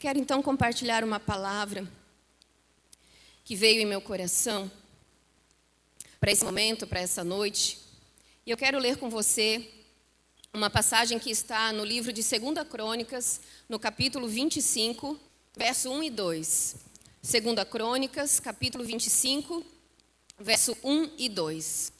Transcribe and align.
Quero 0.00 0.18
então 0.18 0.42
compartilhar 0.42 1.04
uma 1.04 1.20
palavra 1.20 1.86
que 3.44 3.54
veio 3.54 3.82
em 3.82 3.84
meu 3.84 4.00
coração 4.00 4.72
para 6.18 6.32
esse 6.32 6.42
momento, 6.42 6.86
para 6.86 7.00
essa 7.00 7.22
noite. 7.22 7.78
E 8.46 8.50
eu 8.50 8.56
quero 8.56 8.78
ler 8.78 8.96
com 8.96 9.10
você 9.10 9.68
uma 10.54 10.70
passagem 10.70 11.18
que 11.18 11.30
está 11.30 11.70
no 11.70 11.84
livro 11.84 12.14
de 12.14 12.22
2 12.22 12.66
Crônicas, 12.66 13.42
no 13.68 13.78
capítulo 13.78 14.26
25, 14.26 15.20
verso 15.54 15.90
1 15.90 16.04
e 16.04 16.10
2. 16.10 16.76
2 17.22 17.68
Crônicas, 17.68 18.40
capítulo 18.40 18.82
25, 18.82 19.62
verso 20.38 20.74
1 20.82 21.10
e 21.18 21.28
2. 21.28 21.92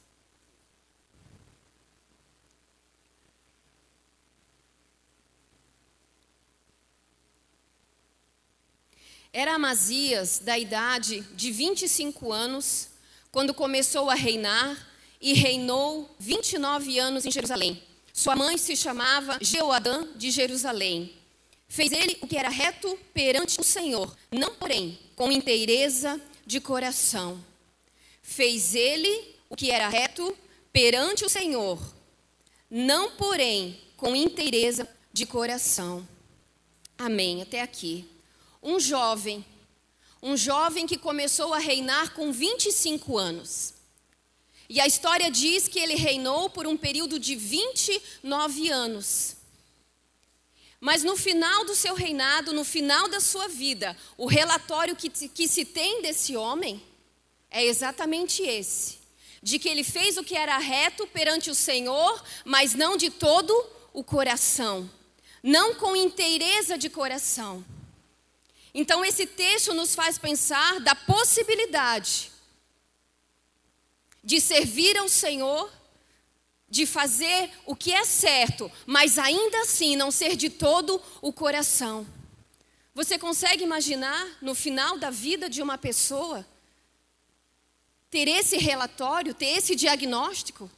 Era 9.32 9.54
Amazias 9.54 10.40
da 10.40 10.58
idade 10.58 11.20
de 11.36 11.52
25 11.52 12.32
anos 12.32 12.88
quando 13.30 13.54
começou 13.54 14.10
a 14.10 14.14
reinar 14.14 14.88
e 15.20 15.34
reinou 15.34 16.12
29 16.18 16.98
anos 16.98 17.24
em 17.24 17.30
Jerusalém. 17.30 17.80
Sua 18.12 18.34
mãe 18.34 18.58
se 18.58 18.76
chamava 18.76 19.38
Jeoadã 19.40 20.08
de 20.16 20.32
Jerusalém. 20.32 21.14
Fez 21.68 21.92
ele 21.92 22.18
o 22.20 22.26
que 22.26 22.36
era 22.36 22.48
reto 22.48 22.98
perante 23.14 23.60
o 23.60 23.64
Senhor, 23.64 24.16
não 24.32 24.56
porém 24.56 24.98
com 25.14 25.30
inteireza 25.30 26.20
de 26.44 26.58
coração. 26.58 27.40
Fez 28.20 28.74
ele 28.74 29.36
o 29.48 29.54
que 29.54 29.70
era 29.70 29.88
reto 29.88 30.36
perante 30.72 31.24
o 31.24 31.28
Senhor, 31.28 31.78
não 32.68 33.12
porém 33.12 33.80
com 33.96 34.16
inteireza 34.16 34.88
de 35.12 35.24
coração. 35.24 36.06
Amém. 36.98 37.42
Até 37.42 37.62
aqui 37.62 38.09
um 38.62 38.78
jovem, 38.78 39.44
um 40.22 40.36
jovem 40.36 40.86
que 40.86 40.98
começou 40.98 41.54
a 41.54 41.58
reinar 41.58 42.12
com 42.12 42.32
25 42.32 43.16
anos. 43.16 43.74
E 44.68 44.80
a 44.80 44.86
história 44.86 45.30
diz 45.30 45.66
que 45.66 45.80
ele 45.80 45.94
reinou 45.94 46.48
por 46.48 46.66
um 46.66 46.76
período 46.76 47.18
de 47.18 47.34
29 47.34 48.68
anos. 48.70 49.36
Mas 50.80 51.02
no 51.02 51.16
final 51.16 51.64
do 51.64 51.74
seu 51.74 51.94
reinado, 51.94 52.52
no 52.52 52.64
final 52.64 53.08
da 53.08 53.20
sua 53.20 53.48
vida, 53.48 53.96
o 54.16 54.26
relatório 54.26 54.94
que, 54.94 55.10
que 55.10 55.48
se 55.48 55.64
tem 55.64 56.00
desse 56.02 56.36
homem 56.36 56.82
é 57.50 57.64
exatamente 57.64 58.42
esse: 58.42 58.98
de 59.42 59.58
que 59.58 59.68
ele 59.68 59.82
fez 59.82 60.16
o 60.16 60.24
que 60.24 60.36
era 60.36 60.56
reto 60.58 61.06
perante 61.08 61.50
o 61.50 61.54
Senhor, 61.54 62.22
mas 62.44 62.74
não 62.74 62.96
de 62.96 63.10
todo 63.10 63.52
o 63.92 64.04
coração, 64.04 64.88
não 65.42 65.74
com 65.74 65.96
inteireza 65.96 66.78
de 66.78 66.88
coração. 66.88 67.64
Então, 68.72 69.04
esse 69.04 69.26
texto 69.26 69.74
nos 69.74 69.94
faz 69.94 70.18
pensar 70.18 70.80
da 70.80 70.94
possibilidade 70.94 72.30
de 74.22 74.40
servir 74.40 74.96
ao 74.96 75.08
Senhor, 75.08 75.72
de 76.68 76.86
fazer 76.86 77.50
o 77.66 77.74
que 77.74 77.92
é 77.92 78.04
certo, 78.04 78.70
mas 78.86 79.18
ainda 79.18 79.62
assim 79.62 79.96
não 79.96 80.10
ser 80.10 80.36
de 80.36 80.48
todo 80.48 81.02
o 81.20 81.32
coração. 81.32 82.06
Você 82.94 83.18
consegue 83.18 83.64
imaginar 83.64 84.38
no 84.40 84.54
final 84.54 84.98
da 84.98 85.10
vida 85.10 85.48
de 85.48 85.62
uma 85.62 85.78
pessoa 85.78 86.46
ter 88.10 88.28
esse 88.28 88.56
relatório, 88.56 89.34
ter 89.34 89.46
esse 89.46 89.74
diagnóstico? 89.74 90.70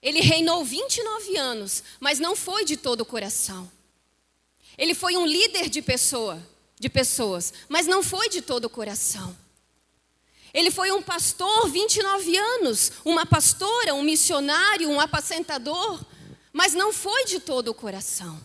Ele 0.00 0.20
reinou 0.20 0.64
29 0.64 1.36
anos, 1.36 1.82
mas 1.98 2.18
não 2.18 2.36
foi 2.36 2.64
de 2.64 2.76
todo 2.76 3.00
o 3.00 3.06
coração. 3.06 3.70
Ele 4.78 4.94
foi 4.94 5.16
um 5.16 5.26
líder 5.26 5.68
de 5.68 5.82
pessoa, 5.82 6.40
de 6.78 6.88
pessoas, 6.88 7.52
mas 7.68 7.86
não 7.86 8.02
foi 8.02 8.28
de 8.28 8.42
todo 8.42 8.66
o 8.66 8.70
coração. 8.70 9.36
Ele 10.52 10.70
foi 10.70 10.90
um 10.90 11.02
pastor 11.02 11.68
29 11.68 12.36
anos, 12.36 12.92
uma 13.04 13.26
pastora, 13.26 13.94
um 13.94 14.02
missionário, 14.02 14.88
um 14.88 15.00
apacentador, 15.00 16.00
mas 16.52 16.72
não 16.72 16.92
foi 16.92 17.24
de 17.26 17.40
todo 17.40 17.68
o 17.68 17.74
coração. 17.74 18.40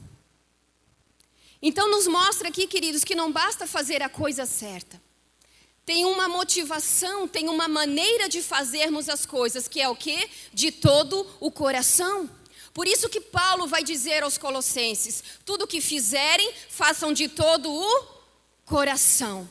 Então 1.62 1.90
nos 1.90 2.08
mostra 2.08 2.50
aqui, 2.50 2.68
queridos, 2.68 3.04
que 3.04 3.16
não 3.16 3.32
basta 3.32 3.68
fazer 3.68 4.02
a 4.02 4.10
coisa 4.10 4.46
certa. 4.46 5.02
Tem 5.86 6.06
uma 6.06 6.28
motivação, 6.28 7.28
tem 7.28 7.48
uma 7.48 7.68
maneira 7.68 8.28
de 8.28 8.42
fazermos 8.42 9.08
as 9.10 9.26
coisas, 9.26 9.68
que 9.68 9.80
é 9.80 9.88
o 9.88 9.96
que? 9.96 10.30
De 10.54 10.72
todo 10.72 11.26
o 11.40 11.52
coração. 11.52 12.30
Por 12.74 12.88
isso 12.88 13.10
que 13.10 13.20
Paulo 13.20 13.68
vai 13.68 13.84
dizer 13.84 14.24
aos 14.24 14.38
colossenses: 14.38 15.24
tudo 15.46 15.68
que 15.68 15.82
fizerem, 15.82 16.52
façam 16.70 17.14
de 17.14 17.28
todo 17.28 17.72
o 17.72 18.21
coração. 18.72 19.50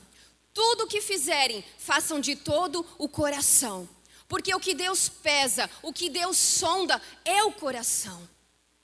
Tudo 0.54 0.84
o 0.84 0.86
que 0.86 1.03
fizerem, 1.03 1.62
façam 1.78 2.19
de 2.19 2.34
todo 2.34 2.84
o 2.97 3.06
coração. 3.06 3.86
Porque 4.26 4.54
o 4.54 4.58
que 4.58 4.72
Deus 4.72 5.10
pesa, 5.10 5.69
o 5.82 5.92
que 5.92 6.08
Deus 6.08 6.38
sonda 6.38 7.00
é 7.22 7.44
o 7.44 7.53
coração. 7.53 8.26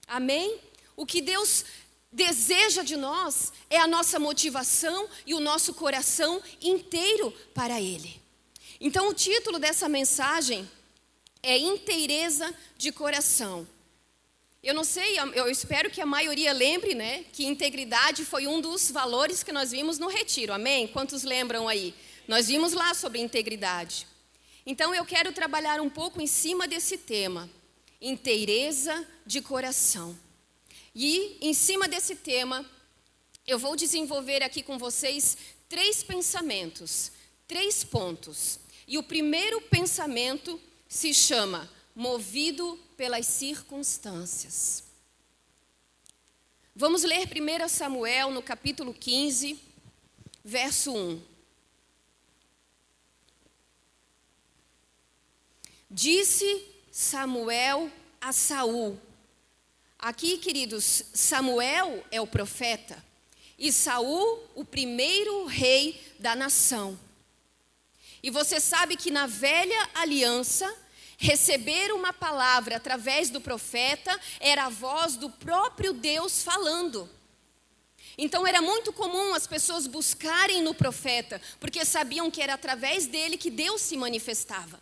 Amém? 0.06 0.60
O 0.94 1.06
que 1.06 1.22
Deus 1.22 1.64
deseja 2.12 2.82
de 2.82 2.96
nós 2.96 3.50
é 3.70 3.78
a 3.78 3.86
nossa 3.86 4.18
motivação 4.18 5.08
e 5.24 5.32
o 5.32 5.40
nosso 5.40 5.72
coração 5.72 6.42
inteiro 6.60 7.32
para 7.54 7.80
Ele. 7.80 8.20
Então, 8.78 9.08
o 9.08 9.14
título 9.14 9.58
dessa 9.58 9.88
mensagem 9.88 10.70
é 11.42 11.56
Inteireza 11.56 12.54
de 12.76 12.92
Coração. 12.92 13.66
Eu 14.66 14.74
não 14.74 14.82
sei, 14.82 15.16
eu 15.36 15.48
espero 15.48 15.88
que 15.88 16.00
a 16.00 16.04
maioria 16.06 16.52
lembre, 16.52 16.92
né, 16.92 17.24
que 17.32 17.46
integridade 17.46 18.24
foi 18.24 18.48
um 18.48 18.60
dos 18.60 18.90
valores 18.90 19.44
que 19.44 19.52
nós 19.52 19.70
vimos 19.70 19.96
no 19.96 20.08
retiro. 20.08 20.52
Amém? 20.52 20.88
Quantos 20.88 21.22
lembram 21.22 21.68
aí? 21.68 21.94
Nós 22.26 22.48
vimos 22.48 22.72
lá 22.72 22.92
sobre 22.92 23.20
integridade. 23.20 24.08
Então 24.66 24.92
eu 24.92 25.04
quero 25.04 25.30
trabalhar 25.30 25.80
um 25.80 25.88
pouco 25.88 26.20
em 26.20 26.26
cima 26.26 26.66
desse 26.66 26.98
tema, 26.98 27.48
inteireza 28.00 29.06
de 29.24 29.40
coração. 29.40 30.18
E 30.92 31.38
em 31.40 31.54
cima 31.54 31.86
desse 31.86 32.16
tema, 32.16 32.68
eu 33.46 33.60
vou 33.60 33.76
desenvolver 33.76 34.42
aqui 34.42 34.64
com 34.64 34.76
vocês 34.78 35.38
três 35.68 36.02
pensamentos, 36.02 37.12
três 37.46 37.84
pontos. 37.84 38.58
E 38.88 38.98
o 38.98 39.02
primeiro 39.04 39.60
pensamento 39.60 40.60
se 40.88 41.14
chama 41.14 41.70
movido 41.94 42.76
pelas 42.96 43.26
circunstâncias. 43.26 44.84
Vamos 46.74 47.02
ler 47.02 47.26
1 47.26 47.68
Samuel 47.68 48.30
no 48.30 48.42
capítulo 48.42 48.92
15, 48.92 49.58
verso 50.44 50.92
1. 50.92 51.22
Disse 55.90 56.66
Samuel 56.90 57.90
a 58.20 58.32
Saul. 58.32 59.00
Aqui, 59.98 60.38
queridos, 60.38 61.04
Samuel 61.14 62.04
é 62.10 62.20
o 62.20 62.26
profeta 62.26 63.02
e 63.58 63.72
Saul 63.72 64.42
o 64.54 64.64
primeiro 64.64 65.46
rei 65.46 65.98
da 66.18 66.36
nação. 66.36 66.98
E 68.22 68.30
você 68.30 68.60
sabe 68.60 68.96
que 68.96 69.10
na 69.10 69.26
velha 69.26 69.88
aliança 69.94 70.70
Receber 71.18 71.92
uma 71.92 72.12
palavra 72.12 72.76
através 72.76 73.30
do 73.30 73.40
profeta 73.40 74.18
era 74.38 74.66
a 74.66 74.68
voz 74.68 75.16
do 75.16 75.30
próprio 75.30 75.92
Deus 75.92 76.42
falando. 76.42 77.08
Então 78.18 78.46
era 78.46 78.62
muito 78.62 78.92
comum 78.92 79.34
as 79.34 79.46
pessoas 79.46 79.86
buscarem 79.86 80.62
no 80.62 80.74
profeta, 80.74 81.40
porque 81.58 81.84
sabiam 81.84 82.30
que 82.30 82.40
era 82.40 82.54
através 82.54 83.06
dele 83.06 83.36
que 83.36 83.50
Deus 83.50 83.82
se 83.82 83.96
manifestava. 83.96 84.80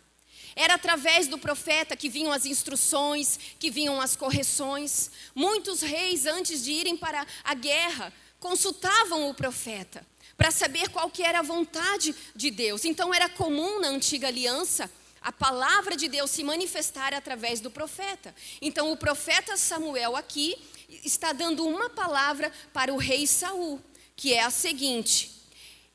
Era 0.55 0.75
através 0.75 1.27
do 1.27 1.37
profeta 1.37 1.97
que 1.97 2.07
vinham 2.07 2.31
as 2.31 2.45
instruções, 2.45 3.37
que 3.59 3.69
vinham 3.69 3.99
as 3.99 4.15
correções. 4.15 5.11
Muitos 5.33 5.81
reis, 5.81 6.25
antes 6.25 6.63
de 6.63 6.71
irem 6.71 6.95
para 6.95 7.25
a 7.43 7.53
guerra, 7.53 8.13
consultavam 8.39 9.29
o 9.29 9.33
profeta 9.33 10.05
para 10.37 10.51
saber 10.51 10.89
qual 10.89 11.09
que 11.09 11.23
era 11.23 11.39
a 11.39 11.43
vontade 11.43 12.15
de 12.35 12.51
Deus. 12.51 12.85
Então 12.85 13.13
era 13.13 13.27
comum 13.27 13.81
na 13.81 13.89
antiga 13.89 14.27
aliança 14.27 14.89
a 15.25 15.31
palavra 15.31 15.97
de 15.97 16.07
Deus 16.07 16.29
se 16.29 16.43
manifestar 16.43 17.11
através 17.11 17.59
do 17.59 17.71
profeta. 17.71 18.33
Então 18.61 18.91
o 18.91 18.97
profeta 18.97 19.57
Samuel 19.57 20.15
aqui 20.15 20.55
está 21.03 21.33
dando 21.33 21.65
uma 21.65 21.89
palavra 21.89 22.53
para 22.71 22.93
o 22.93 22.97
rei 22.97 23.25
Saul, 23.25 23.81
que 24.15 24.35
é 24.35 24.43
a 24.43 24.51
seguinte: 24.51 25.31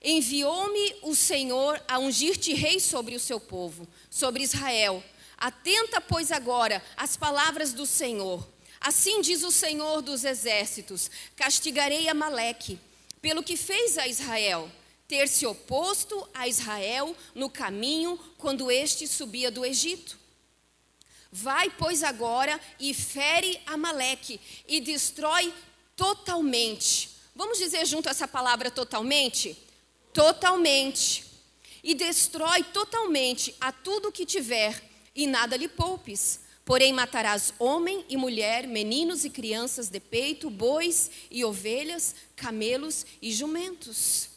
Enviou-me 0.02 0.96
o 1.02 1.14
Senhor 1.14 1.80
a 1.86 2.00
ungir-te 2.00 2.54
rei 2.54 2.80
sobre 2.80 3.14
o 3.14 3.20
seu 3.20 3.38
povo, 3.38 3.86
sobre 4.10 4.42
Israel. 4.42 5.00
Atenta, 5.38 6.00
pois, 6.00 6.32
agora 6.32 6.82
às 6.96 7.16
palavras 7.16 7.72
do 7.72 7.86
Senhor. 7.86 8.44
Assim 8.80 9.20
diz 9.20 9.44
o 9.44 9.52
Senhor 9.52 10.02
dos 10.02 10.24
exércitos: 10.24 11.08
Castigarei 11.36 12.08
Amaleque 12.08 12.80
pelo 13.22 13.44
que 13.44 13.56
fez 13.56 13.96
a 13.96 14.08
Israel 14.08 14.68
ter 15.10 15.26
se 15.26 15.44
oposto 15.44 16.24
a 16.32 16.46
Israel 16.46 17.16
no 17.34 17.50
caminho 17.50 18.16
quando 18.38 18.70
este 18.70 19.08
subia 19.08 19.50
do 19.50 19.64
Egito. 19.64 20.16
Vai, 21.32 21.68
pois, 21.68 22.04
agora 22.04 22.60
e 22.78 22.94
fere 22.94 23.60
Amaleque 23.66 24.40
e 24.68 24.80
destrói 24.80 25.52
totalmente. 25.96 27.10
Vamos 27.34 27.58
dizer 27.58 27.84
junto 27.86 28.08
essa 28.08 28.28
palavra 28.28 28.70
totalmente? 28.70 29.58
Totalmente. 30.12 31.24
E 31.82 31.92
destrói 31.92 32.62
totalmente 32.62 33.52
a 33.60 33.72
tudo 33.72 34.12
que 34.12 34.24
tiver, 34.24 34.80
e 35.12 35.26
nada 35.26 35.56
lhe 35.56 35.66
poupes. 35.66 36.38
Porém, 36.64 36.92
matarás 36.92 37.52
homem 37.58 38.04
e 38.08 38.16
mulher, 38.16 38.64
meninos 38.68 39.24
e 39.24 39.30
crianças 39.30 39.88
de 39.88 39.98
peito, 39.98 40.48
bois 40.48 41.10
e 41.28 41.44
ovelhas, 41.44 42.14
camelos 42.36 43.04
e 43.20 43.32
jumentos. 43.32 44.29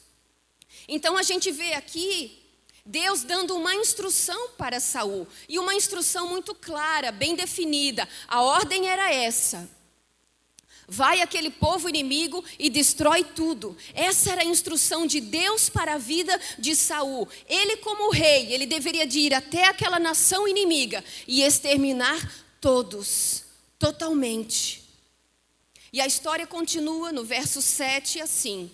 Então 0.88 1.18
a 1.18 1.24
gente 1.24 1.52
vê 1.52 1.74
aqui 1.74 2.44
Deus 2.86 3.24
dando 3.24 3.56
uma 3.56 3.74
instrução 3.74 4.50
para 4.58 4.80
Saul, 4.80 5.26
e 5.48 5.58
uma 5.58 5.74
instrução 5.74 6.28
muito 6.28 6.54
clara, 6.54 7.12
bem 7.12 7.34
definida. 7.34 8.08
A 8.28 8.42
ordem 8.42 8.90
era 8.90 9.14
essa: 9.14 9.70
Vai 10.88 11.22
aquele 11.22 11.50
povo 11.50 11.88
inimigo 11.88 12.44
e 12.60 12.70
destrói 12.70 13.24
tudo. 13.24 13.78
Essa 13.94 14.32
era 14.32 14.42
a 14.42 14.46
instrução 14.46 15.08
de 15.08 15.22
Deus 15.22 15.70
para 15.70 15.94
a 15.94 15.98
vida 15.98 16.38
de 16.60 16.76
Saul. 16.76 17.28
Ele, 17.48 17.78
como 17.78 18.12
rei, 18.12 18.52
ele 18.52 18.66
deveria 18.66 19.08
de 19.08 19.20
ir 19.20 19.34
até 19.34 19.66
aquela 19.66 19.98
nação 19.98 20.46
inimiga 20.46 21.04
e 21.26 21.42
exterminar 21.42 22.20
todos, 22.60 23.46
totalmente. 23.80 24.84
E 25.94 26.02
a 26.02 26.08
história 26.08 26.46
continua 26.46 27.14
no 27.14 27.24
verso 27.24 27.62
7 27.62 28.20
assim: 28.20 28.70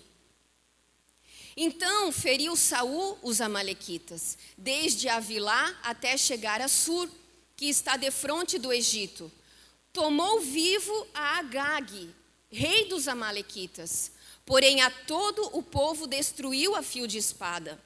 então 1.55 2.11
feriu 2.11 2.55
Saul 2.55 3.17
os 3.21 3.41
amalequitas, 3.41 4.37
desde 4.57 5.09
Avilá 5.09 5.77
até 5.83 6.17
chegar 6.17 6.61
a 6.61 6.67
Sur, 6.67 7.09
que 7.55 7.65
está 7.67 7.97
defronte 7.97 8.57
do 8.57 8.71
Egito. 8.71 9.31
Tomou 9.91 10.39
vivo 10.39 11.07
a 11.13 11.39
Agag, 11.39 12.09
rei 12.49 12.85
dos 12.85 13.07
amalequitas, 13.07 14.11
porém 14.45 14.81
a 14.81 14.89
todo 14.89 15.49
o 15.57 15.61
povo 15.61 16.07
destruiu 16.07 16.75
a 16.75 16.81
fio 16.81 17.07
de 17.07 17.17
espada. 17.17 17.79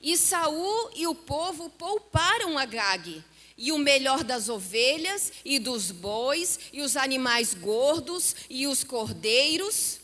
E 0.00 0.16
Saul 0.16 0.90
e 0.96 1.06
o 1.06 1.14
povo 1.14 1.70
pouparam 1.70 2.58
Agag, 2.58 3.22
e 3.56 3.70
o 3.70 3.78
melhor 3.78 4.24
das 4.24 4.48
ovelhas 4.48 5.32
e 5.44 5.58
dos 5.58 5.92
bois, 5.92 6.58
e 6.72 6.82
os 6.82 6.96
animais 6.96 7.54
gordos 7.54 8.34
e 8.50 8.66
os 8.66 8.82
cordeiros, 8.82 10.00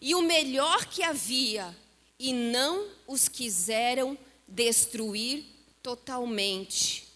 e 0.00 0.14
o 0.14 0.22
melhor 0.22 0.86
que 0.86 1.02
havia, 1.02 1.76
e 2.18 2.32
não 2.32 2.88
os 3.06 3.28
quiseram 3.28 4.16
destruir 4.46 5.44
totalmente. 5.82 7.06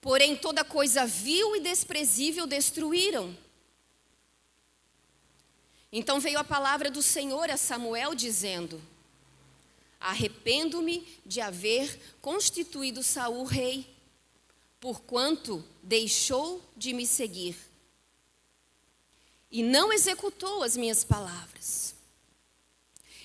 Porém, 0.00 0.36
toda 0.36 0.64
coisa 0.64 1.06
vil 1.06 1.56
e 1.56 1.60
desprezível 1.60 2.46
destruíram. 2.46 3.36
Então 5.90 6.20
veio 6.20 6.38
a 6.38 6.44
palavra 6.44 6.90
do 6.90 7.02
Senhor 7.02 7.50
a 7.50 7.56
Samuel 7.56 8.14
dizendo: 8.14 8.80
Arrependo-me 9.98 11.06
de 11.24 11.40
haver 11.40 12.16
constituído 12.20 13.02
Saul 13.02 13.44
rei, 13.44 13.86
porquanto 14.78 15.64
deixou 15.82 16.62
de 16.76 16.92
me 16.92 17.06
seguir 17.06 17.65
e 19.50 19.62
não 19.62 19.92
executou 19.92 20.62
as 20.62 20.76
minhas 20.76 21.04
palavras. 21.04 21.94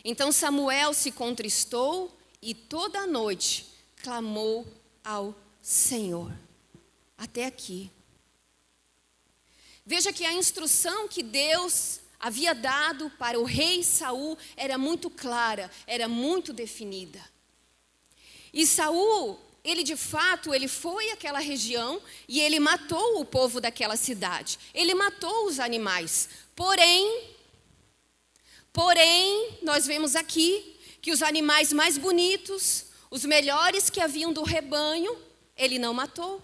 Então 0.04 0.32
Samuel 0.32 0.94
se 0.94 1.12
contristou 1.12 2.16
e 2.42 2.54
toda 2.54 3.00
a 3.00 3.08
noite 3.08 3.68
clamou 4.02 4.66
ao 5.04 5.36
Senhor. 5.62 6.32
Até 7.18 7.46
aqui. 7.46 7.92
Veja 9.86 10.12
que 10.12 10.26
a 10.26 10.34
instrução 10.34 11.08
que 11.08 11.22
Deus 11.22 12.00
havia 12.20 12.54
dado 12.54 13.10
para 13.12 13.40
o 13.40 13.44
rei 13.44 13.84
Saul 13.84 14.38
era 14.56 14.78
muito 14.78 15.10
clara, 15.10 15.70
era 15.86 16.08
muito 16.08 16.54
definida. 16.54 17.20
E 18.54 18.66
Saul 18.66 19.40
ele 19.64 19.84
de 19.84 19.96
fato, 19.96 20.54
ele 20.54 20.68
foi 20.68 21.12
àquela 21.12 21.40
região 21.40 22.02
e 22.28 22.40
ele 22.40 22.60
matou 22.60 23.20
o 23.22 23.26
povo 23.26 23.62
daquela 23.62 23.96
cidade. 23.96 24.58
Ele 24.74 24.96
matou 24.96 25.46
os 25.46 25.60
animais. 25.60 26.30
Porém, 26.56 27.30
porém, 28.74 29.58
nós 29.62 29.86
vemos 29.86 30.16
aqui 30.16 30.78
que 31.02 31.12
os 31.12 31.22
animais 31.22 31.72
mais 31.72 31.98
bonitos, 31.98 32.86
os 33.12 33.24
melhores 33.24 33.90
que 33.90 34.02
haviam 34.02 34.34
do 34.34 34.44
rebanho, 34.44 35.16
ele 35.56 35.78
não 35.78 35.94
matou. 35.94 36.42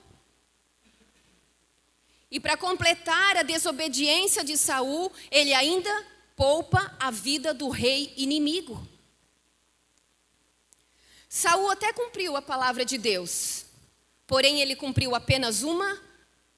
E 2.30 2.40
para 2.40 2.58
completar 2.58 3.38
a 3.38 3.44
desobediência 3.44 4.44
de 4.44 4.58
Saul, 4.58 5.12
ele 5.32 5.54
ainda 5.54 6.06
poupa 6.36 6.96
a 7.00 7.10
vida 7.10 7.54
do 7.54 7.70
rei 7.70 8.14
inimigo. 8.16 8.86
Saul 11.30 11.70
até 11.70 11.92
cumpriu 11.92 12.36
a 12.36 12.42
palavra 12.42 12.86
de 12.86 12.98
Deus, 12.98 13.66
porém 14.26 14.62
ele 14.62 14.76
cumpriu 14.76 15.14
apenas 15.14 15.64
uma 15.64 16.02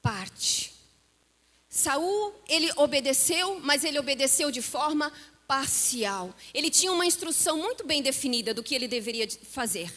parte. 0.00 0.72
Saul, 1.68 2.34
ele 2.48 2.70
obedeceu, 2.76 3.60
mas 3.60 3.84
ele 3.84 3.98
obedeceu 3.98 4.50
de 4.50 4.60
forma 4.60 5.12
parcial. 5.46 6.34
Ele 6.54 6.70
tinha 6.70 6.92
uma 6.92 7.06
instrução 7.06 7.58
muito 7.58 7.84
bem 7.84 8.02
definida 8.02 8.54
do 8.54 8.62
que 8.62 8.74
ele 8.74 8.86
deveria 8.86 9.28
fazer. 9.50 9.92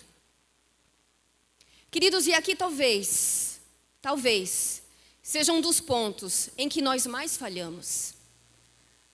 Queridos, 1.92 2.26
e 2.26 2.34
aqui 2.34 2.56
talvez, 2.56 3.60
talvez, 4.02 4.82
seja 5.22 5.54
um 5.54 5.62
dos 5.62 5.80
pontos 5.80 6.50
em 6.58 6.68
que 6.68 6.82
nós 6.82 7.06
mais 7.06 7.38
falhamos. 7.38 8.13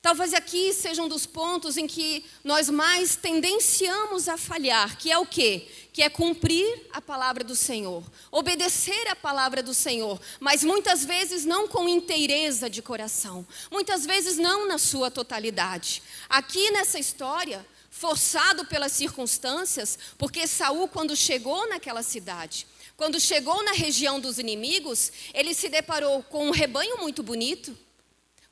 Talvez 0.01 0.33
aqui 0.33 0.71
seja 0.71 1.03
um 1.03 1.09
dos 1.09 1.25
pontos 1.25 1.75
em 1.75 1.85
que 1.85 2.23
nós 2.41 2.69
mais 2.69 3.17
tendenciamos 3.17 4.29
a 4.29 4.37
falhar, 4.37 4.97
que 4.97 5.11
é 5.11 5.17
o 5.17 5.25
quê? 5.25 5.67
Que 5.91 6.01
é 6.01 6.09
cumprir 6.09 6.87
a 6.93 7.01
palavra 7.01 7.43
do 7.43 7.53
Senhor, 7.53 8.01
obedecer 8.31 9.09
a 9.09 9.15
palavra 9.15 9.61
do 9.61 9.73
Senhor, 9.73 10.17
mas 10.39 10.63
muitas 10.63 11.03
vezes 11.03 11.43
não 11.43 11.67
com 11.67 11.89
inteireza 11.89 12.69
de 12.69 12.81
coração, 12.81 13.45
muitas 13.69 14.05
vezes 14.05 14.37
não 14.37 14.65
na 14.65 14.77
sua 14.77 15.11
totalidade. 15.11 16.01
Aqui 16.29 16.71
nessa 16.71 16.97
história, 16.97 17.65
forçado 17.91 18.65
pelas 18.67 18.93
circunstâncias, 18.93 19.99
porque 20.17 20.47
Saul 20.47 20.87
quando 20.87 21.13
chegou 21.13 21.67
naquela 21.67 22.03
cidade, 22.03 22.65
quando 22.95 23.19
chegou 23.19 23.61
na 23.65 23.73
região 23.73 24.17
dos 24.17 24.39
inimigos, 24.39 25.11
ele 25.33 25.53
se 25.53 25.67
deparou 25.67 26.23
com 26.23 26.47
um 26.47 26.51
rebanho 26.51 26.99
muito 26.99 27.21
bonito, 27.21 27.77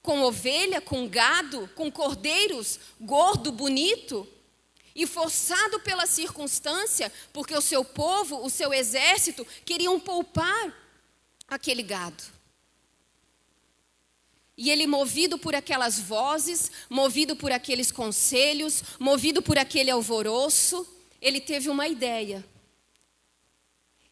com 0.08 0.22
ovelha, 0.22 0.80
com 0.80 1.06
gado, 1.06 1.70
com 1.76 1.92
cordeiros, 1.92 2.80
gordo, 2.98 3.52
bonito, 3.52 4.26
e 4.96 5.06
forçado 5.06 5.82
pela 5.82 6.08
circunstância, 6.08 7.12
porque 7.34 7.54
o 7.54 7.60
seu 7.60 7.84
povo, 7.84 8.38
o 8.38 8.50
seu 8.50 8.74
exército, 8.74 9.46
queriam 9.66 10.00
poupar 10.00 10.74
aquele 11.46 11.84
gado. 11.84 12.24
E 14.58 14.72
ele, 14.72 14.88
movido 14.88 15.38
por 15.38 15.54
aquelas 15.54 16.00
vozes, 16.00 16.72
movido 16.90 17.36
por 17.36 17.52
aqueles 17.52 17.92
conselhos, 17.92 18.82
movido 18.98 19.42
por 19.42 19.58
aquele 19.58 19.92
alvoroço, 19.92 20.88
ele 21.22 21.42
teve 21.42 21.68
uma 21.68 21.86
ideia. 21.86 22.46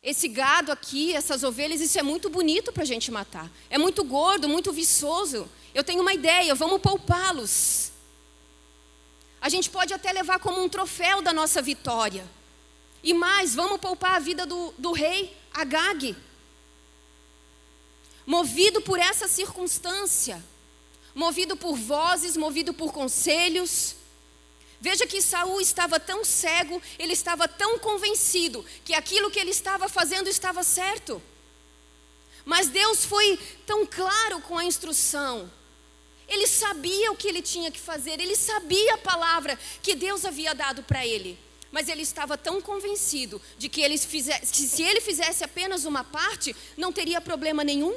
Esse 0.05 0.27
gado 0.27 0.71
aqui, 0.71 1.15
essas 1.15 1.43
ovelhas, 1.43 1.81
isso 1.81 1.97
é 1.97 2.03
muito 2.03 2.29
bonito 2.29 2.71
para 2.71 2.83
a 2.83 2.85
gente 2.85 3.09
matar. 3.09 3.51
É 3.71 3.77
muito 3.79 4.03
gordo, 4.03 4.47
muito 4.47 4.71
viçoso. 4.71 5.49
Eu 5.73 5.83
tenho 5.83 5.99
uma 6.01 6.13
ideia, 6.13 6.53
vamos 6.53 6.79
poupá-los. 6.79 7.91
A 9.41 9.49
gente 9.49 9.67
pode 9.67 9.95
até 9.95 10.11
levar 10.11 10.37
como 10.37 10.63
um 10.63 10.69
troféu 10.69 11.23
da 11.23 11.33
nossa 11.33 11.59
vitória. 11.59 12.23
E 13.03 13.15
mais, 13.15 13.55
vamos 13.55 13.79
poupar 13.79 14.17
a 14.17 14.19
vida 14.19 14.45
do, 14.45 14.75
do 14.77 14.91
rei 14.91 15.35
Agag. 15.51 16.15
Movido 18.27 18.81
por 18.81 18.99
essa 18.99 19.27
circunstância, 19.27 20.43
movido 21.15 21.57
por 21.57 21.75
vozes, 21.75 22.37
movido 22.37 22.75
por 22.75 22.93
conselhos. 22.93 23.95
Veja 24.79 25.07
que 25.07 25.21
Saul 25.21 25.61
estava 25.61 25.99
tão 25.99 26.23
cego, 26.23 26.81
ele 26.99 27.13
estava 27.13 27.47
tão 27.47 27.79
convencido 27.79 28.65
que 28.83 28.93
aquilo 28.93 29.31
que 29.31 29.39
ele 29.39 29.51
estava 29.51 29.87
fazendo 29.89 30.27
estava 30.27 30.63
certo. 30.63 31.21
Mas 32.43 32.67
Deus 32.69 33.05
foi 33.05 33.39
tão 33.65 33.85
claro 33.85 34.41
com 34.41 34.57
a 34.57 34.65
instrução 34.65 35.49
ele 36.27 36.47
sabia 36.47 37.11
o 37.11 37.15
que 37.15 37.27
ele 37.27 37.41
tinha 37.41 37.71
que 37.71 37.79
fazer, 37.79 38.19
ele 38.19 38.35
sabia 38.35 38.95
a 38.95 38.97
palavra 38.97 39.57
que 39.81 39.95
Deus 39.95 40.25
havia 40.25 40.53
dado 40.53 40.83
para 40.83 41.05
ele. 41.05 41.37
Mas 41.71 41.89
ele 41.89 42.01
estava 42.01 42.37
tão 42.37 42.61
convencido 42.61 43.41
de 43.57 43.69
que, 43.69 43.81
ele 43.81 43.97
fizesse, 43.97 44.51
que 44.51 44.67
se 44.67 44.81
ele 44.81 45.01
fizesse 45.01 45.43
apenas 45.43 45.85
uma 45.85 46.03
parte, 46.03 46.55
não 46.77 46.91
teria 46.91 47.19
problema 47.19 47.63
nenhum. 47.63 47.95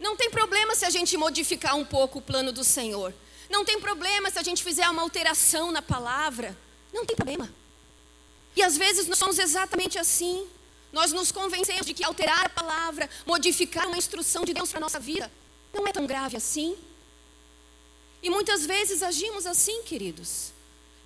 Não 0.00 0.16
tem 0.16 0.30
problema 0.30 0.74
se 0.74 0.84
a 0.84 0.90
gente 0.90 1.16
modificar 1.16 1.76
um 1.76 1.84
pouco 1.84 2.18
o 2.18 2.22
plano 2.22 2.52
do 2.52 2.64
Senhor. 2.64 3.12
Não 3.48 3.64
tem 3.64 3.80
problema 3.80 4.30
se 4.30 4.38
a 4.38 4.42
gente 4.42 4.62
fizer 4.62 4.88
uma 4.88 5.02
alteração 5.02 5.70
na 5.72 5.80
palavra. 5.80 6.56
Não 6.92 7.04
tem 7.04 7.16
problema. 7.16 7.52
E 8.54 8.62
às 8.62 8.76
vezes 8.76 9.06
nós 9.06 9.18
somos 9.18 9.38
exatamente 9.38 9.98
assim. 9.98 10.46
Nós 10.92 11.12
nos 11.12 11.30
convencemos 11.30 11.86
de 11.86 11.94
que 11.94 12.04
alterar 12.04 12.46
a 12.46 12.48
palavra, 12.48 13.08
modificar 13.26 13.86
uma 13.86 13.96
instrução 13.96 14.44
de 14.44 14.54
Deus 14.54 14.70
para 14.70 14.78
a 14.78 14.80
nossa 14.80 14.98
vida, 14.98 15.30
não 15.72 15.86
é 15.86 15.92
tão 15.92 16.06
grave 16.06 16.36
assim. 16.36 16.76
E 18.22 18.30
muitas 18.30 18.66
vezes 18.66 19.02
agimos 19.02 19.46
assim, 19.46 19.82
queridos. 19.82 20.52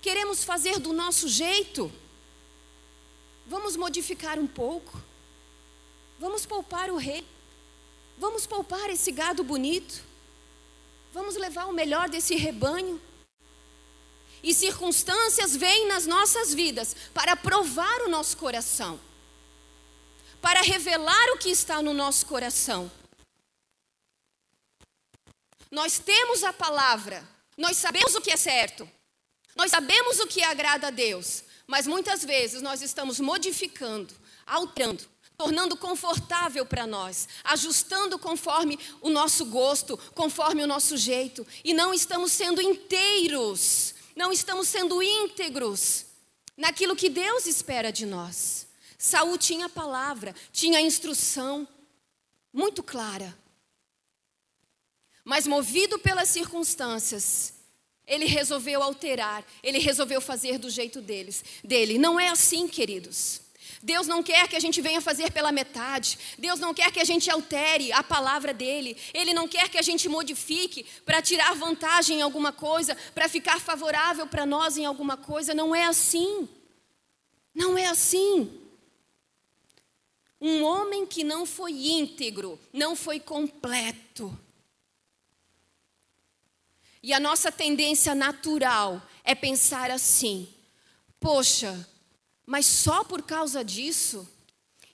Queremos 0.00 0.44
fazer 0.44 0.78
do 0.78 0.92
nosso 0.92 1.28
jeito. 1.28 1.92
Vamos 3.46 3.76
modificar 3.76 4.38
um 4.38 4.46
pouco. 4.46 5.00
Vamos 6.18 6.46
poupar 6.46 6.90
o 6.90 6.96
rei. 6.96 7.24
Vamos 8.16 8.46
poupar 8.46 8.88
esse 8.88 9.10
gado 9.12 9.44
bonito. 9.44 10.02
Vamos 11.12 11.36
levar 11.36 11.66
o 11.66 11.72
melhor 11.72 12.08
desse 12.08 12.34
rebanho. 12.34 13.00
E 14.42 14.52
circunstâncias 14.54 15.54
vêm 15.54 15.86
nas 15.86 16.06
nossas 16.06 16.52
vidas 16.52 16.96
para 17.14 17.36
provar 17.36 18.02
o 18.02 18.08
nosso 18.08 18.36
coração, 18.36 18.98
para 20.40 20.62
revelar 20.62 21.30
o 21.34 21.38
que 21.38 21.50
está 21.50 21.80
no 21.80 21.92
nosso 21.92 22.26
coração. 22.26 22.90
Nós 25.70 25.98
temos 25.98 26.42
a 26.42 26.52
palavra, 26.52 27.26
nós 27.56 27.76
sabemos 27.76 28.14
o 28.14 28.20
que 28.20 28.32
é 28.32 28.36
certo, 28.36 28.88
nós 29.54 29.70
sabemos 29.70 30.18
o 30.18 30.26
que 30.26 30.42
agrada 30.42 30.88
a 30.88 30.90
Deus, 30.90 31.44
mas 31.66 31.86
muitas 31.86 32.24
vezes 32.24 32.62
nós 32.62 32.82
estamos 32.82 33.20
modificando, 33.20 34.12
alterando, 34.44 35.08
tornando 35.36 35.76
confortável 35.76 36.64
para 36.64 36.86
nós, 36.86 37.28
ajustando 37.44 38.18
conforme 38.18 38.78
o 39.00 39.10
nosso 39.10 39.46
gosto, 39.46 39.96
conforme 40.14 40.62
o 40.62 40.66
nosso 40.66 40.96
jeito, 40.96 41.46
e 41.64 41.74
não 41.74 41.92
estamos 41.92 42.32
sendo 42.32 42.60
inteiros, 42.60 43.94
não 44.14 44.32
estamos 44.32 44.68
sendo 44.68 45.02
íntegros 45.02 46.06
naquilo 46.56 46.96
que 46.96 47.08
Deus 47.08 47.46
espera 47.46 47.90
de 47.90 48.06
nós. 48.06 48.66
Saul 48.98 49.36
tinha 49.36 49.66
a 49.66 49.68
palavra, 49.68 50.34
tinha 50.52 50.78
a 50.78 50.82
instrução 50.82 51.66
muito 52.52 52.82
clara. 52.82 53.36
Mas 55.24 55.46
movido 55.46 55.98
pelas 55.98 56.28
circunstâncias, 56.28 57.54
ele 58.06 58.26
resolveu 58.26 58.82
alterar, 58.82 59.44
ele 59.62 59.78
resolveu 59.78 60.20
fazer 60.20 60.58
do 60.58 60.70
jeito 60.70 61.00
deles, 61.00 61.44
dele. 61.64 61.98
Não 61.98 62.18
é 62.18 62.28
assim, 62.28 62.68
queridos. 62.68 63.41
Deus 63.82 64.06
não 64.06 64.22
quer 64.22 64.46
que 64.48 64.56
a 64.56 64.60
gente 64.60 64.80
venha 64.80 65.00
fazer 65.00 65.32
pela 65.32 65.50
metade. 65.50 66.18
Deus 66.38 66.60
não 66.60 66.72
quer 66.72 66.92
que 66.92 67.00
a 67.00 67.04
gente 67.04 67.30
altere 67.30 67.92
a 67.92 68.02
palavra 68.02 68.54
dele. 68.54 68.96
Ele 69.12 69.34
não 69.34 69.48
quer 69.48 69.68
que 69.68 69.78
a 69.78 69.82
gente 69.82 70.08
modifique 70.08 70.84
para 71.04 71.20
tirar 71.20 71.54
vantagem 71.54 72.18
em 72.18 72.22
alguma 72.22 72.52
coisa, 72.52 72.96
para 73.14 73.28
ficar 73.28 73.60
favorável 73.60 74.26
para 74.26 74.46
nós 74.46 74.76
em 74.76 74.84
alguma 74.84 75.16
coisa. 75.16 75.52
Não 75.52 75.74
é 75.74 75.84
assim. 75.84 76.48
Não 77.54 77.76
é 77.76 77.86
assim. 77.86 78.60
Um 80.40 80.62
homem 80.62 81.06
que 81.06 81.22
não 81.24 81.44
foi 81.44 81.72
íntegro, 81.72 82.58
não 82.72 82.96
foi 82.96 83.20
completo, 83.20 84.36
e 87.02 87.12
a 87.12 87.18
nossa 87.18 87.50
tendência 87.50 88.14
natural 88.14 89.02
é 89.24 89.34
pensar 89.34 89.90
assim: 89.90 90.48
poxa, 91.18 91.88
mas 92.46 92.66
só 92.66 93.04
por 93.04 93.22
causa 93.22 93.64
disso? 93.64 94.28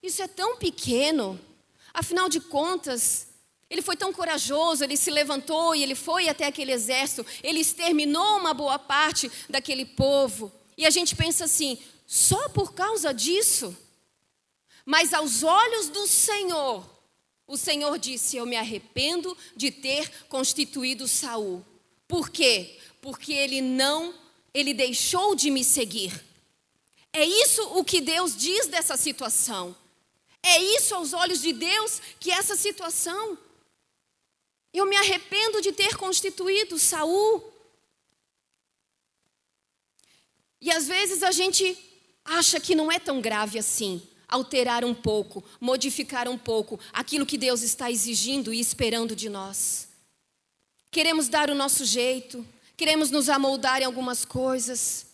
Isso 0.03 0.23
é 0.23 0.29
tão 0.29 0.57
pequeno. 0.57 1.39
Afinal 1.93 2.29
de 2.29 2.41
contas, 2.41 3.29
ele 3.71 3.83
foi 3.83 3.97
tão 3.97 4.13
corajoso, 4.13 4.85
ele 4.85 4.97
se 4.97 5.11
levantou 5.11 5.75
e 5.75 5.83
ele 5.83 5.95
foi 5.95 6.29
até 6.29 6.47
aquele 6.47 6.73
exército, 6.73 7.27
ele 7.43 7.61
exterminou 7.61 8.39
uma 8.39 8.55
boa 8.55 8.79
parte 8.79 9.31
daquele 9.49 9.85
povo. 9.85 10.53
E 10.77 10.87
a 10.87 10.91
gente 10.91 11.15
pensa 11.17 11.45
assim: 11.45 11.79
só 12.07 12.49
por 12.51 12.73
causa 12.73 13.13
disso? 13.13 13.77
Mas 14.87 15.13
aos 15.13 15.43
olhos 15.43 15.91
do 15.91 16.07
Senhor, 16.07 16.89
o 17.47 17.57
Senhor 17.57 17.99
disse: 17.99 18.37
Eu 18.37 18.47
me 18.47 18.57
arrependo 18.57 19.37
de 19.55 19.71
ter 19.71 20.11
constituído 20.29 21.07
Saul. 21.07 21.65
Por 22.07 22.31
quê? 22.31 22.79
Porque 23.03 23.33
ele 23.33 23.61
não, 23.61 24.15
ele 24.55 24.73
deixou 24.73 25.35
de 25.35 25.51
me 25.51 25.63
seguir. 25.63 26.28
É 27.13 27.25
isso 27.25 27.63
o 27.79 27.85
que 27.85 28.01
Deus 28.01 28.37
diz 28.37 28.67
dessa 28.67 28.97
situação. 28.97 29.75
É 30.43 30.59
isso 30.59 30.95
aos 30.95 31.13
olhos 31.13 31.41
de 31.41 31.53
Deus 31.53 32.01
que 32.21 32.31
essa 32.31 32.57
situação. 32.57 33.37
Eu 34.73 34.87
me 34.87 34.97
arrependo 34.97 35.61
de 35.61 35.73
ter 35.73 35.97
constituído 35.97 36.79
Saul. 36.79 37.53
E 40.61 40.71
às 40.71 40.87
vezes 40.87 41.23
a 41.23 41.31
gente 41.31 41.77
acha 42.25 42.61
que 42.61 42.75
não 42.75 42.91
é 42.91 42.99
tão 42.99 43.21
grave 43.21 43.59
assim. 43.59 44.03
Alterar 44.29 44.85
um 44.85 44.95
pouco, 44.95 45.43
modificar 45.59 46.29
um 46.29 46.37
pouco 46.37 46.79
aquilo 46.93 47.25
que 47.25 47.39
Deus 47.39 47.63
está 47.63 47.91
exigindo 47.91 48.53
e 48.53 48.61
esperando 48.61 49.17
de 49.17 49.29
nós. 49.29 49.89
Queremos 50.91 51.29
dar 51.29 51.51
o 51.51 51.55
nosso 51.55 51.85
jeito, 51.85 52.47
queremos 52.77 53.11
nos 53.11 53.29
amoldar 53.29 53.81
em 53.81 53.85
algumas 53.85 54.25
coisas. 54.25 55.08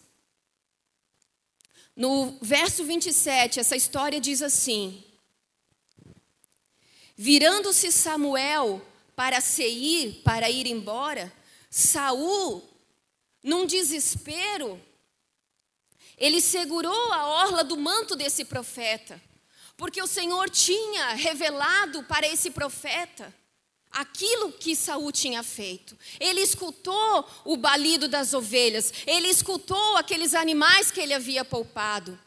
No 1.96 2.36
verso 2.42 2.84
27, 2.84 3.60
essa 3.60 3.76
história 3.76 4.20
diz 4.20 4.42
assim: 4.42 5.04
Virando-se 7.16 7.92
Samuel 7.92 8.84
para 9.14 9.40
Seir, 9.40 10.22
para 10.24 10.50
ir 10.50 10.66
embora, 10.66 11.32
Saul, 11.70 12.62
num 13.42 13.64
desespero, 13.64 14.80
ele 16.16 16.40
segurou 16.40 17.12
a 17.12 17.26
orla 17.26 17.62
do 17.62 17.76
manto 17.76 18.16
desse 18.16 18.44
profeta, 18.44 19.20
porque 19.76 20.02
o 20.02 20.06
Senhor 20.06 20.50
tinha 20.50 21.14
revelado 21.14 22.02
para 22.04 22.26
esse 22.26 22.50
profeta 22.50 23.32
aquilo 23.94 24.52
que 24.52 24.74
Saul 24.74 25.10
tinha 25.12 25.42
feito. 25.42 25.96
Ele 26.20 26.40
escutou 26.40 27.26
o 27.44 27.56
balido 27.56 28.08
das 28.08 28.34
ovelhas, 28.34 28.92
ele 29.06 29.28
escutou 29.28 29.96
aqueles 29.96 30.34
animais 30.34 30.90
que 30.90 31.00
ele 31.00 31.14
havia 31.14 31.44
poupado. 31.44 32.18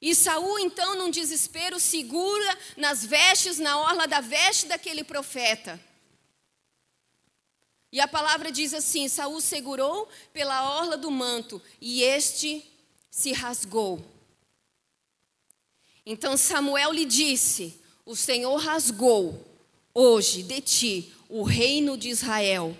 E 0.00 0.16
Saul, 0.16 0.58
então, 0.58 0.96
num 0.96 1.10
desespero, 1.10 1.78
segura 1.78 2.58
nas 2.76 3.04
vestes, 3.04 3.58
na 3.58 3.78
orla 3.78 4.08
da 4.08 4.20
veste 4.20 4.66
daquele 4.66 5.04
profeta. 5.04 5.80
E 7.92 8.00
a 8.00 8.08
palavra 8.08 8.50
diz 8.50 8.74
assim: 8.74 9.06
Saul 9.06 9.40
segurou 9.40 10.08
pela 10.32 10.76
orla 10.76 10.96
do 10.96 11.10
manto, 11.10 11.62
e 11.80 12.02
este 12.02 12.68
se 13.10 13.32
rasgou. 13.32 14.04
Então 16.04 16.36
Samuel 16.36 16.90
lhe 16.92 17.04
disse: 17.04 17.80
o 18.04 18.16
Senhor 18.16 18.56
rasgou 18.56 19.44
hoje 19.94 20.42
de 20.42 20.60
ti 20.60 21.12
o 21.28 21.42
reino 21.42 21.96
de 21.96 22.08
Israel 22.08 22.76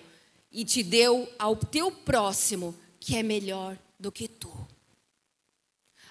e 0.50 0.64
te 0.64 0.82
deu 0.82 1.30
ao 1.38 1.56
teu 1.56 1.90
próximo 1.90 2.74
que 3.00 3.16
é 3.16 3.22
melhor 3.22 3.78
do 3.98 4.12
que 4.12 4.28
tu. 4.28 4.52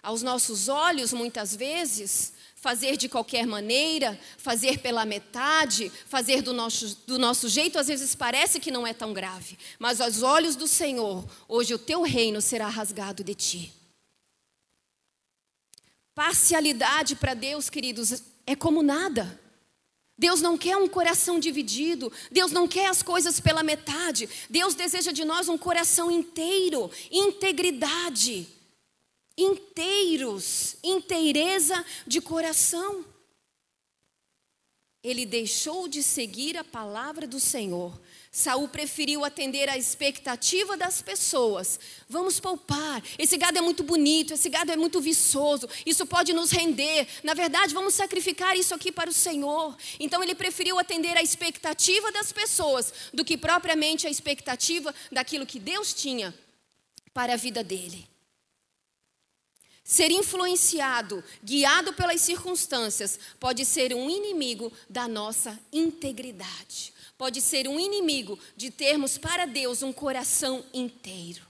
Aos 0.01 0.23
nossos 0.23 0.67
olhos, 0.67 1.13
muitas 1.13 1.55
vezes, 1.55 2.33
fazer 2.55 2.97
de 2.97 3.07
qualquer 3.07 3.45
maneira, 3.45 4.19
fazer 4.37 4.79
pela 4.79 5.05
metade, 5.05 5.91
fazer 6.07 6.41
do 6.41 6.53
nosso, 6.53 6.97
do 7.05 7.19
nosso 7.19 7.47
jeito, 7.47 7.77
às 7.77 7.87
vezes 7.87 8.15
parece 8.15 8.59
que 8.59 8.71
não 8.71 8.87
é 8.87 8.93
tão 8.93 9.13
grave, 9.13 9.57
mas 9.77 10.01
aos 10.01 10.23
olhos 10.23 10.55
do 10.55 10.67
Senhor, 10.67 11.23
hoje 11.47 11.73
o 11.73 11.79
teu 11.79 12.01
reino 12.01 12.41
será 12.41 12.67
rasgado 12.67 13.23
de 13.23 13.35
ti. 13.35 13.73
Parcialidade 16.15 17.15
para 17.15 17.33
Deus, 17.33 17.69
queridos, 17.69 18.23
é 18.45 18.55
como 18.55 18.81
nada. 18.81 19.39
Deus 20.17 20.39
não 20.39 20.57
quer 20.57 20.77
um 20.77 20.87
coração 20.87 21.39
dividido, 21.39 22.11
Deus 22.31 22.51
não 22.51 22.67
quer 22.67 22.87
as 22.87 23.01
coisas 23.01 23.39
pela 23.39 23.63
metade. 23.63 24.29
Deus 24.49 24.75
deseja 24.75 25.11
de 25.11 25.25
nós 25.25 25.49
um 25.49 25.57
coração 25.57 26.11
inteiro, 26.11 26.91
integridade, 27.09 28.47
inteiros, 29.37 30.75
inteireza 30.83 31.83
de 32.05 32.21
coração. 32.21 33.03
Ele 35.03 35.25
deixou 35.25 35.87
de 35.87 36.03
seguir 36.03 36.55
a 36.55 36.63
palavra 36.63 37.25
do 37.25 37.39
Senhor 37.39 37.99
Saul 38.33 38.69
preferiu 38.69 39.25
atender 39.25 39.67
à 39.67 39.77
expectativa 39.77 40.77
das 40.77 41.01
pessoas. 41.01 41.77
Vamos 42.07 42.39
poupar. 42.39 43.03
Esse 43.19 43.35
gado 43.35 43.57
é 43.57 43.61
muito 43.61 43.83
bonito, 43.83 44.33
esse 44.33 44.47
gado 44.47 44.71
é 44.71 44.77
muito 44.77 45.01
viçoso. 45.01 45.67
Isso 45.85 46.05
pode 46.05 46.31
nos 46.31 46.49
render. 46.49 47.05
Na 47.23 47.33
verdade, 47.33 47.73
vamos 47.73 47.93
sacrificar 47.93 48.55
isso 48.55 48.73
aqui 48.73 48.89
para 48.89 49.09
o 49.09 49.13
Senhor. 49.13 49.75
Então 49.99 50.23
ele 50.23 50.33
preferiu 50.33 50.79
atender 50.79 51.17
à 51.17 51.21
expectativa 51.21 52.09
das 52.13 52.31
pessoas 52.31 52.93
do 53.13 53.25
que 53.25 53.37
propriamente 53.37 54.07
à 54.07 54.09
expectativa 54.09 54.95
daquilo 55.11 55.45
que 55.45 55.59
Deus 55.59 55.93
tinha 55.93 56.33
para 57.13 57.33
a 57.33 57.37
vida 57.37 57.61
dele. 57.61 58.07
Ser 59.83 60.09
influenciado, 60.09 61.21
guiado 61.43 61.91
pelas 61.91 62.21
circunstâncias, 62.21 63.19
pode 63.41 63.65
ser 63.65 63.93
um 63.93 64.09
inimigo 64.09 64.71
da 64.89 65.05
nossa 65.05 65.59
integridade 65.73 66.93
pode 67.21 67.39
ser 67.39 67.67
um 67.67 67.79
inimigo 67.79 68.39
de 68.57 68.71
termos 68.71 69.15
para 69.15 69.45
Deus 69.45 69.83
um 69.83 69.93
coração 69.93 70.65
inteiro. 70.73 71.45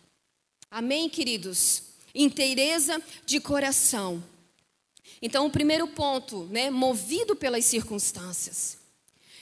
Amém, 0.69 1.07
queridos? 1.07 1.83
Inteireza 2.13 3.01
de 3.25 3.39
coração. 3.39 4.21
Então, 5.21 5.45
o 5.45 5.49
primeiro 5.49 5.87
ponto, 5.87 6.43
né, 6.47 6.69
movido 6.69 7.37
pelas 7.37 7.63
circunstâncias. 7.63 8.79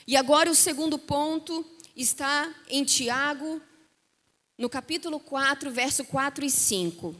E 0.06 0.16
agora 0.16 0.48
o 0.48 0.54
segundo 0.54 1.00
ponto 1.00 1.66
está 1.96 2.54
em 2.68 2.84
Tiago, 2.84 3.60
no 4.56 4.70
capítulo 4.70 5.18
4, 5.18 5.68
verso 5.72 6.04
4 6.04 6.44
e 6.44 6.50
5. 6.50 7.12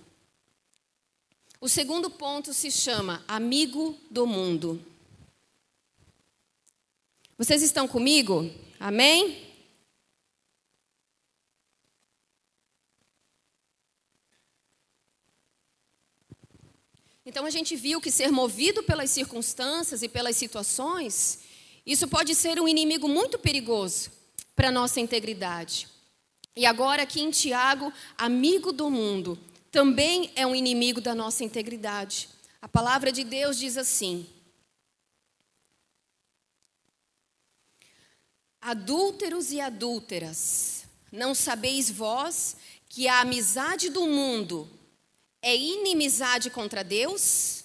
O 1.60 1.68
segundo 1.68 2.10
ponto 2.10 2.54
se 2.54 2.70
chama 2.70 3.24
amigo 3.26 3.98
do 4.08 4.24
mundo. 4.24 4.80
Vocês 7.40 7.62
estão 7.62 7.88
comigo? 7.88 8.50
Amém? 8.78 9.46
Então 17.24 17.46
a 17.46 17.50
gente 17.50 17.74
viu 17.76 17.98
que 17.98 18.10
ser 18.10 18.30
movido 18.30 18.82
pelas 18.82 19.08
circunstâncias 19.08 20.02
e 20.02 20.08
pelas 20.10 20.36
situações, 20.36 21.38
isso 21.86 22.06
pode 22.06 22.34
ser 22.34 22.60
um 22.60 22.68
inimigo 22.68 23.08
muito 23.08 23.38
perigoso 23.38 24.10
para 24.54 24.68
a 24.68 24.72
nossa 24.72 25.00
integridade. 25.00 25.88
E 26.54 26.66
agora 26.66 27.04
aqui 27.04 27.22
em 27.22 27.30
Tiago, 27.30 27.90
amigo 28.18 28.70
do 28.70 28.90
mundo, 28.90 29.38
também 29.70 30.30
é 30.36 30.46
um 30.46 30.54
inimigo 30.54 31.00
da 31.00 31.14
nossa 31.14 31.42
integridade. 31.42 32.28
A 32.60 32.68
palavra 32.68 33.10
de 33.10 33.24
Deus 33.24 33.56
diz 33.56 33.78
assim: 33.78 34.28
Adúlteros 38.60 39.52
e 39.52 39.60
adúlteras, 39.60 40.84
não 41.10 41.34
sabeis 41.34 41.90
vós 41.90 42.56
que 42.88 43.08
a 43.08 43.20
amizade 43.20 43.88
do 43.88 44.06
mundo 44.06 44.68
é 45.40 45.56
inimizade 45.56 46.50
contra 46.50 46.84
Deus? 46.84 47.64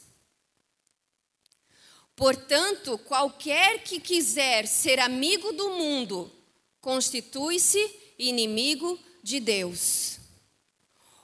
Portanto, 2.15 2.97
qualquer 2.99 3.83
que 3.83 3.99
quiser 3.99 4.65
ser 4.67 4.99
amigo 4.99 5.51
do 5.51 5.71
mundo, 5.71 6.31
constitui-se 6.79 7.93
inimigo 8.17 8.97
de 9.21 9.41
Deus. 9.41 10.17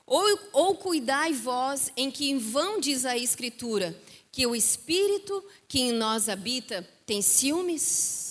Ou, 0.06 0.38
ou 0.52 0.76
cuidai 0.76 1.32
vós 1.32 1.94
em 1.96 2.12
que 2.12 2.30
em 2.30 2.38
vão 2.38 2.78
diz 2.78 3.06
a 3.06 3.18
Escritura, 3.18 3.98
que 4.34 4.46
o 4.46 4.54
Espírito 4.54 5.42
que 5.68 5.80
em 5.80 5.94
nós 5.94 6.28
habita 6.28 6.86
tem 7.06 7.22
ciúmes? 7.22 8.31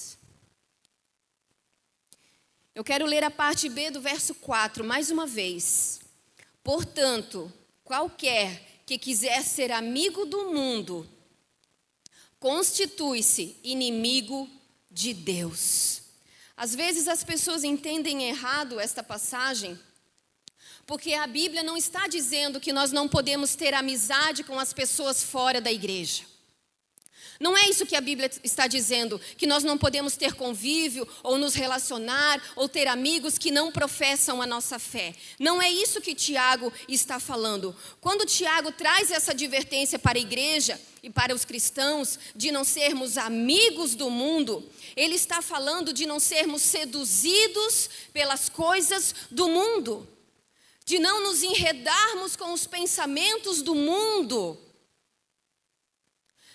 Eu 2.80 2.84
quero 2.84 3.04
ler 3.04 3.22
a 3.22 3.30
parte 3.30 3.68
B 3.68 3.90
do 3.90 4.00
verso 4.00 4.34
4 4.37 4.82
mais 4.82 5.10
uma 5.10 5.26
vez. 5.26 6.00
Portanto, 6.64 7.52
qualquer 7.84 8.80
que 8.87 8.96
quiser 8.96 9.42
ser 9.42 9.70
amigo 9.70 10.25
do 10.25 10.50
mundo, 10.50 11.06
constitui-se 12.38 13.54
inimigo 13.62 14.49
de 14.90 15.12
Deus. 15.12 16.00
Às 16.56 16.75
vezes 16.75 17.06
as 17.06 17.22
pessoas 17.22 17.64
entendem 17.64 18.30
errado 18.30 18.80
esta 18.80 19.02
passagem, 19.02 19.78
porque 20.87 21.12
a 21.12 21.26
Bíblia 21.26 21.62
não 21.62 21.76
está 21.76 22.06
dizendo 22.06 22.58
que 22.58 22.72
nós 22.72 22.92
não 22.92 23.06
podemos 23.06 23.54
ter 23.54 23.75
amizade 23.75 24.42
com 24.42 24.58
as 24.58 24.72
pessoas 24.72 25.22
fora 25.22 25.60
da 25.60 25.70
igreja. 25.70 26.29
Não 27.40 27.56
é 27.56 27.70
isso 27.70 27.87
que 27.87 27.97
a 27.97 28.02
Bíblia 28.02 28.30
está 28.44 28.66
dizendo, 28.66 29.18
que 29.38 29.47
nós 29.47 29.64
não 29.64 29.78
podemos 29.78 30.14
ter 30.14 30.35
convívio, 30.35 31.09
ou 31.23 31.38
nos 31.38 31.54
relacionar, 31.54 32.38
ou 32.54 32.68
ter 32.68 32.87
amigos 32.87 33.38
que 33.38 33.50
não 33.50 33.73
professam 33.73 34.42
a 34.42 34.47
nossa 34.47 34.78
fé. 34.78 35.14
Não 35.38 35.61
é 35.61 35.73
isso 35.73 36.02
que 36.02 36.14
Tiago 36.14 36.70
está 36.87 37.18
falando. 37.18 37.75
Quando 37.99 38.26
Tiago 38.26 38.70
traz 38.70 39.11
essa 39.11 39.30
advertência 39.30 39.99
para 39.99 40.18
a 40.18 40.20
igreja 40.20 40.78
e 41.02 41.09
para 41.09 41.35
os 41.35 41.47
cristãos 41.47 42.18
de 42.37 42.52
não 42.52 42.62
sermos 42.62 43.16
amigos 43.16 43.94
do 43.94 44.11
mundo, 44.11 44.62
ele 44.94 45.14
está 45.14 45.40
falando 45.40 45.94
de 45.94 46.04
não 46.04 46.20
sermos 46.20 46.61
seduzidos 46.61 47.88
pelas 48.12 48.50
coisas 48.50 49.14
do 49.30 49.49
mundo, 49.49 50.06
de 50.85 50.99
não 50.99 51.23
nos 51.23 51.42
enredarmos 51.42 52.37
com 52.37 52.52
os 52.52 52.66
pensamentos 52.66 53.62
do 53.62 53.74
mundo 53.74 54.59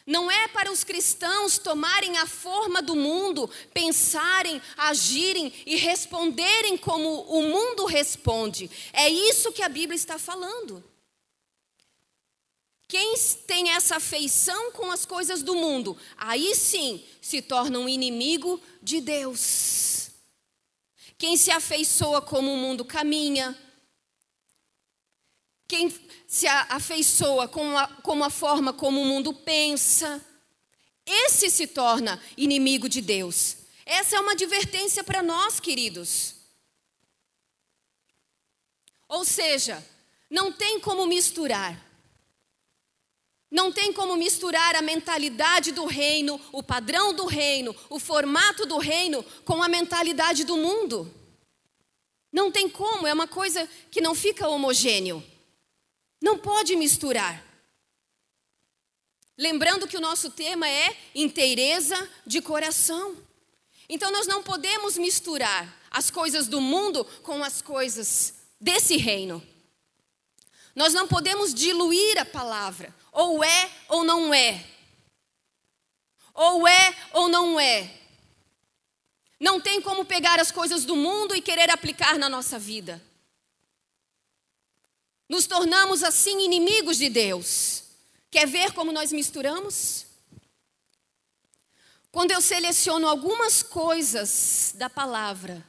não 0.06 0.30
é 0.30 0.48
para 0.48 0.72
os 0.72 0.84
cristãos 0.84 1.58
tomarem 1.58 2.18
a 2.18 2.28
forma 2.28 2.82
do 2.82 2.96
mundo, 2.96 3.50
pensarem, 3.74 4.62
agirem 4.78 5.52
e 5.66 5.76
responderem 5.78 6.78
como 6.78 7.22
o 7.24 7.42
mundo 7.42 7.86
responde. 7.86 8.70
É 8.94 9.10
isso 9.10 9.52
que 9.52 9.64
a 9.64 9.70
Bíblia 9.70 9.96
está 9.96 10.20
falando. 10.20 10.84
Quem 12.88 13.16
tem 13.48 13.72
essa 13.72 13.96
afeição 13.96 14.72
com 14.72 14.92
as 14.92 15.08
coisas 15.08 15.42
do 15.42 15.56
mundo, 15.56 15.98
aí 16.16 16.54
sim 16.56 17.04
se 17.20 17.42
torna 17.42 17.80
um 17.80 17.90
inimigo 17.90 18.62
de 18.84 19.02
Deus. 19.02 20.12
Quem 21.18 21.36
se 21.36 21.50
afeiçoa 21.50 22.22
como 22.22 22.54
o 22.54 22.58
mundo 22.58 22.86
caminha, 22.86 23.58
quem 25.68 25.94
se 26.28 26.48
afeiçoa 26.48 27.48
com 27.48 27.78
a, 27.78 27.88
com 27.88 28.24
a 28.24 28.30
forma 28.30 28.72
como 28.74 29.02
o 29.02 29.06
mundo 29.06 29.34
pensa, 29.34 30.24
esse 31.06 31.50
se 31.50 31.68
torna 31.68 32.22
inimigo 32.36 32.90
de 32.90 33.02
Deus. 33.02 33.58
Essa 33.86 34.16
é 34.16 34.20
uma 34.20 34.32
advertência 34.32 35.04
para 35.04 35.22
nós, 35.22 35.60
queridos. 35.60 36.36
Ou 39.08 39.24
seja, 39.24 39.86
não 40.30 40.52
tem 40.52 40.80
como 40.80 41.06
misturar. 41.06 41.84
Não 43.52 43.72
tem 43.72 43.94
como 43.94 44.18
misturar 44.18 44.76
a 44.76 44.82
mentalidade 44.82 45.72
do 45.72 45.86
reino, 45.86 46.42
o 46.52 46.64
padrão 46.64 47.14
do 47.14 47.26
reino, 47.26 47.76
o 47.90 48.00
formato 48.00 48.66
do 48.66 48.80
reino 48.80 49.24
com 49.46 49.62
a 49.62 49.70
mentalidade 49.70 50.44
do 50.44 50.58
mundo. 50.58 51.14
Não 52.32 52.52
tem 52.52 52.68
como, 52.68 53.08
é 53.08 53.14
uma 53.14 53.28
coisa 53.28 53.70
que 53.92 54.02
não 54.02 54.14
fica 54.14 54.50
homogêneo. 54.50 55.24
Não 56.22 56.38
pode 56.38 56.76
misturar. 56.76 57.44
Lembrando 59.38 59.88
que 59.88 59.98
o 59.98 60.02
nosso 60.02 60.30
tema 60.32 60.68
é 60.68 60.96
inteireza 61.14 62.10
de 62.26 62.42
coração. 62.42 63.18
Então 63.90 64.12
nós 64.12 64.28
não 64.28 64.42
podemos 64.42 64.98
misturar 64.98 65.82
as 65.92 66.10
coisas 66.10 66.48
do 66.48 66.62
mundo 66.62 67.06
com 67.22 67.44
as 67.44 67.62
coisas 67.62 68.34
desse 68.60 68.98
reino. 68.98 69.46
Nós 70.76 70.94
não 70.94 71.08
podemos 71.08 71.54
diluir 71.54 72.20
a 72.20 72.26
palavra. 72.26 72.94
Ou 73.12 73.44
é 73.44 73.72
ou 73.88 74.04
não 74.04 74.34
é. 74.34 74.66
Ou 76.34 76.68
é 76.68 76.96
ou 77.14 77.30
não 77.30 77.60
é. 77.60 77.90
Não 79.40 79.60
tem 79.60 79.82
como 79.82 80.06
pegar 80.06 80.40
as 80.40 80.52
coisas 80.52 80.86
do 80.86 80.96
mundo 80.96 81.36
e 81.36 81.42
querer 81.42 81.70
aplicar 81.70 82.18
na 82.18 82.28
nossa 82.28 82.58
vida. 82.58 83.02
Nos 85.28 85.48
tornamos 85.48 86.04
assim 86.04 86.44
inimigos 86.44 86.98
de 86.98 87.10
Deus. 87.10 87.84
Quer 88.30 88.48
ver 88.48 88.74
como 88.74 88.92
nós 88.92 89.12
misturamos? 89.12 90.06
Quando 92.12 92.32
eu 92.32 92.42
seleciono 92.42 93.08
algumas 93.08 93.62
coisas 93.62 94.74
da 94.76 94.90
palavra, 94.90 95.66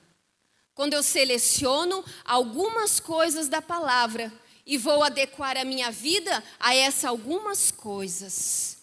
quando 0.75 0.93
eu 0.93 1.03
seleciono 1.03 2.05
algumas 2.25 3.01
coisas 3.01 3.49
da 3.49 3.63
palavra 3.63 4.33
e 4.65 4.77
vou 4.77 5.03
adequar 5.03 5.57
a 5.57 5.65
minha 5.65 5.91
vida 5.91 6.45
a 6.61 6.75
essas 6.75 7.07
algumas 7.07 7.71
coisas. 7.71 8.77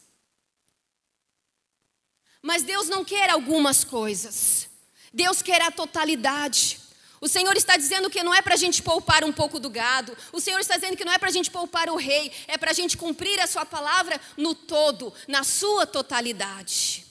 Mas 2.41 2.63
Deus 2.63 2.89
não 2.89 3.05
quer 3.05 3.29
algumas 3.29 3.83
coisas, 3.83 4.67
Deus 5.13 5.41
quer 5.41 5.61
a 5.61 5.71
totalidade. 5.71 6.82
O 7.23 7.27
Senhor 7.29 7.55
está 7.55 7.77
dizendo 7.77 8.09
que 8.09 8.21
não 8.21 8.35
é 8.35 8.41
para 8.41 8.53
a 8.53 8.57
gente 8.57 8.83
poupar 8.83 9.23
um 9.23 9.31
pouco 9.31 9.57
do 9.57 9.69
gado. 9.69 10.13
O 10.33 10.41
Senhor 10.41 10.59
está 10.59 10.75
dizendo 10.75 10.97
que 10.97 11.05
não 11.05 11.13
é 11.13 11.17
para 11.17 11.29
a 11.29 11.31
gente 11.31 11.49
poupar 11.49 11.89
o 11.89 11.95
rei. 11.95 12.29
É 12.49 12.57
para 12.57 12.71
a 12.71 12.73
gente 12.73 12.97
cumprir 12.97 13.39
a 13.39 13.47
sua 13.47 13.65
palavra 13.65 14.19
no 14.35 14.53
todo, 14.53 15.13
na 15.25 15.41
sua 15.41 15.87
totalidade. 15.87 17.05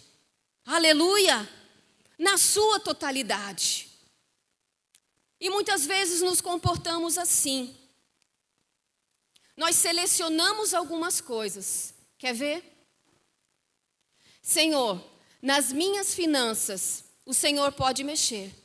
Aleluia! 0.67 1.49
Na 2.19 2.37
sua 2.37 2.79
totalidade. 2.79 3.89
E 5.41 5.49
muitas 5.49 5.87
vezes 5.87 6.21
nos 6.21 6.43
comportamos 6.43 7.17
assim. 7.17 7.75
Nós 9.57 9.77
selecionamos 9.77 10.75
algumas 10.75 11.23
coisas. 11.23 11.95
Quer 12.19 12.35
ver? 12.35 12.87
Senhor, 14.43 15.03
nas 15.41 15.73
minhas 15.73 16.13
finanças, 16.13 17.03
o 17.25 17.33
Senhor 17.33 17.73
pode 17.73 18.05
mexer. 18.05 18.62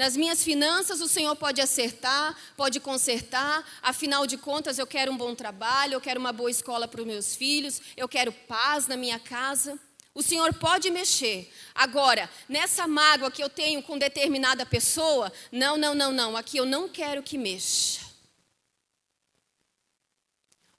Nas 0.00 0.16
minhas 0.16 0.42
finanças, 0.42 1.02
o 1.02 1.06
Senhor 1.06 1.36
pode 1.36 1.60
acertar, 1.60 2.34
pode 2.56 2.80
consertar. 2.80 3.62
Afinal 3.82 4.26
de 4.26 4.38
contas, 4.38 4.78
eu 4.78 4.86
quero 4.86 5.12
um 5.12 5.16
bom 5.18 5.34
trabalho, 5.34 5.92
eu 5.92 6.00
quero 6.00 6.18
uma 6.18 6.32
boa 6.32 6.50
escola 6.50 6.88
para 6.88 7.02
os 7.02 7.06
meus 7.06 7.36
filhos, 7.36 7.82
eu 7.98 8.08
quero 8.08 8.32
paz 8.32 8.86
na 8.86 8.96
minha 8.96 9.18
casa. 9.18 9.78
O 10.14 10.22
Senhor 10.22 10.54
pode 10.54 10.90
mexer. 10.90 11.52
Agora, 11.74 12.30
nessa 12.48 12.86
mágoa 12.86 13.30
que 13.30 13.44
eu 13.44 13.50
tenho 13.50 13.82
com 13.82 13.98
determinada 13.98 14.64
pessoa, 14.64 15.30
não, 15.52 15.76
não, 15.76 15.94
não, 15.94 16.10
não, 16.10 16.34
aqui 16.34 16.56
eu 16.56 16.64
não 16.64 16.88
quero 16.88 17.22
que 17.22 17.36
mexa. 17.36 18.00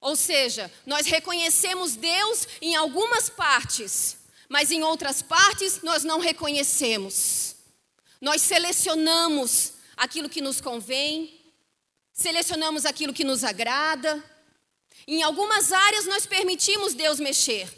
Ou 0.00 0.16
seja, 0.16 0.68
nós 0.84 1.06
reconhecemos 1.06 1.94
Deus 1.94 2.48
em 2.60 2.74
algumas 2.74 3.30
partes, 3.30 4.16
mas 4.48 4.72
em 4.72 4.82
outras 4.82 5.22
partes 5.22 5.80
nós 5.80 6.02
não 6.02 6.18
reconhecemos. 6.18 7.51
Nós 8.22 8.40
selecionamos 8.40 9.72
aquilo 9.96 10.28
que 10.28 10.40
nos 10.40 10.60
convém, 10.60 11.40
selecionamos 12.12 12.86
aquilo 12.86 13.12
que 13.12 13.24
nos 13.24 13.42
agrada. 13.42 14.22
Em 15.08 15.24
algumas 15.24 15.72
áreas 15.72 16.06
nós 16.06 16.24
permitimos 16.24 16.94
Deus 16.94 17.18
mexer, 17.18 17.68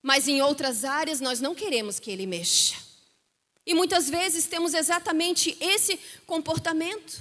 mas 0.00 0.28
em 0.28 0.40
outras 0.40 0.84
áreas 0.84 1.20
nós 1.20 1.40
não 1.40 1.52
queremos 1.52 1.98
que 1.98 2.12
Ele 2.12 2.28
mexa. 2.28 2.76
E 3.66 3.74
muitas 3.74 4.08
vezes 4.08 4.46
temos 4.46 4.72
exatamente 4.72 5.56
esse 5.60 5.98
comportamento. 6.24 7.20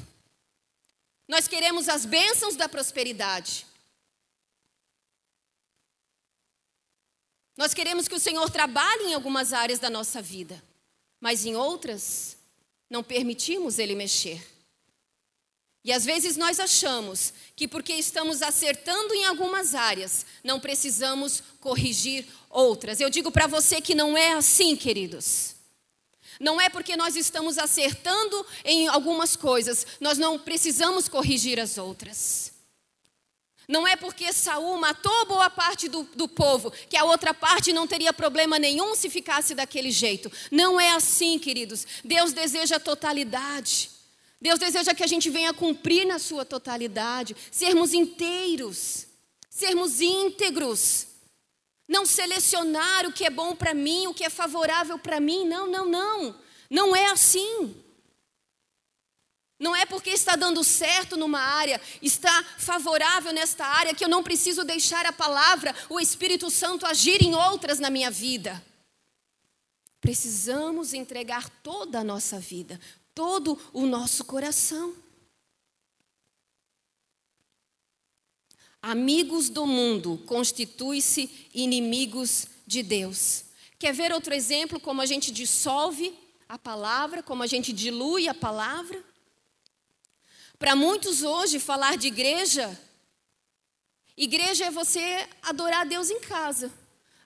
Nós 1.27 1.47
queremos 1.47 1.89
as 1.89 2.05
bênçãos 2.05 2.55
da 2.55 2.69
prosperidade. 2.69 3.65
Nós 7.57 7.73
queremos 7.73 8.07
que 8.07 8.13
o 8.13 8.19
Senhor 8.19 8.47
trabalhe 8.51 9.05
em 9.05 9.13
algumas 9.15 9.51
áreas 9.51 9.79
da 9.79 9.89
nossa 9.89 10.21
vida, 10.21 10.63
mas 11.19 11.43
em 11.43 11.55
outras 11.55 12.34
não 12.89 13.03
permitimos 13.03 13.79
Ele 13.79 13.95
mexer. 13.95 14.45
E 15.85 15.91
às 15.91 16.03
vezes 16.03 16.35
nós 16.35 16.59
achamos 16.59 17.31
que 17.55 17.67
porque 17.67 17.93
estamos 17.93 18.41
acertando 18.41 19.13
em 19.13 19.23
algumas 19.25 19.75
áreas, 19.75 20.25
não 20.43 20.59
precisamos 20.59 21.43
corrigir 21.59 22.25
outras. 22.49 22.99
Eu 22.99 23.09
digo 23.09 23.31
para 23.31 23.45
você 23.45 23.79
que 23.79 23.93
não 23.93 24.17
é 24.17 24.31
assim, 24.31 24.75
queridos. 24.75 25.55
Não 26.39 26.59
é 26.59 26.69
porque 26.69 26.97
nós 26.97 27.15
estamos 27.15 27.59
acertando 27.59 28.43
em 28.63 28.87
algumas 28.87 29.35
coisas, 29.35 29.85
nós 29.99 30.17
não 30.17 30.39
precisamos 30.39 31.07
corrigir 31.07 31.59
as 31.59 31.77
outras. 31.77 32.54
Não 33.67 33.87
é 33.87 33.95
porque 33.95 34.31
Saul 34.31 34.77
matou 34.77 35.25
boa 35.25 35.49
parte 35.49 35.87
do, 35.87 36.03
do 36.15 36.27
povo, 36.27 36.71
que 36.89 36.97
a 36.97 37.03
outra 37.03 37.33
parte 37.33 37.73
não 37.73 37.87
teria 37.87 38.13
problema 38.13 38.59
nenhum 38.59 38.95
se 38.95 39.09
ficasse 39.09 39.55
daquele 39.55 39.91
jeito. 39.91 40.31
Não 40.51 40.79
é 40.79 40.91
assim, 40.91 41.39
queridos. 41.39 41.85
Deus 42.03 42.33
deseja 42.33 42.79
totalidade. 42.79 43.89
Deus 44.39 44.59
deseja 44.59 44.93
que 44.93 45.03
a 45.03 45.07
gente 45.07 45.29
venha 45.29 45.53
cumprir 45.53 46.05
na 46.05 46.19
sua 46.19 46.45
totalidade, 46.45 47.35
sermos 47.49 47.93
inteiros, 47.93 49.07
sermos 49.49 50.01
íntegros. 50.01 51.07
Não 51.87 52.05
selecionar 52.05 53.05
o 53.05 53.11
que 53.11 53.25
é 53.25 53.29
bom 53.29 53.55
para 53.55 53.73
mim, 53.73 54.07
o 54.07 54.13
que 54.13 54.23
é 54.23 54.29
favorável 54.29 54.97
para 54.97 55.19
mim. 55.19 55.47
Não, 55.47 55.67
não, 55.67 55.85
não. 55.85 56.35
Não 56.69 56.95
é 56.95 57.07
assim. 57.07 57.75
Não 59.57 59.75
é 59.75 59.85
porque 59.85 60.09
está 60.09 60.35
dando 60.35 60.63
certo 60.63 61.15
numa 61.15 61.39
área, 61.39 61.79
está 62.01 62.43
favorável 62.57 63.31
nesta 63.31 63.65
área, 63.65 63.93
que 63.93 64.03
eu 64.03 64.09
não 64.09 64.21
preciso 64.21 64.65
deixar 64.65 65.05
a 65.05 65.13
palavra, 65.13 65.73
o 65.89 65.99
Espírito 65.99 66.49
Santo 66.49 66.85
agir 66.85 67.21
em 67.21 67.33
outras 67.35 67.79
na 67.79 67.89
minha 67.89 68.11
vida. 68.11 68.61
Precisamos 70.01 70.93
entregar 70.93 71.49
toda 71.63 71.99
a 71.99 72.03
nossa 72.03 72.37
vida, 72.37 72.79
todo 73.13 73.57
o 73.71 73.85
nosso 73.85 74.25
coração. 74.25 74.93
Amigos 78.81 79.49
do 79.49 79.65
mundo 79.65 80.21
constitui-se 80.27 81.49
inimigos 81.53 82.45
de 82.67 82.83
Deus. 82.83 83.45
Quer 83.79 83.93
ver 83.93 84.11
outro 84.11 84.33
exemplo 84.33 84.79
como 84.79 85.01
a 85.01 85.05
gente 85.05 85.31
dissolve 85.31 86.13
a 86.47 86.59
palavra, 86.59 87.23
como 87.23 87.41
a 87.41 87.47
gente 87.47 87.73
dilui 87.73 88.27
a 88.27 88.33
palavra? 88.33 89.03
Para 90.57 90.75
muitos 90.75 91.21
hoje 91.21 91.59
falar 91.59 91.97
de 91.97 92.07
igreja, 92.07 92.79
igreja 94.15 94.65
é 94.65 94.71
você 94.71 95.27
adorar 95.41 95.81
a 95.81 95.85
Deus 95.85 96.09
em 96.09 96.19
casa. 96.21 96.71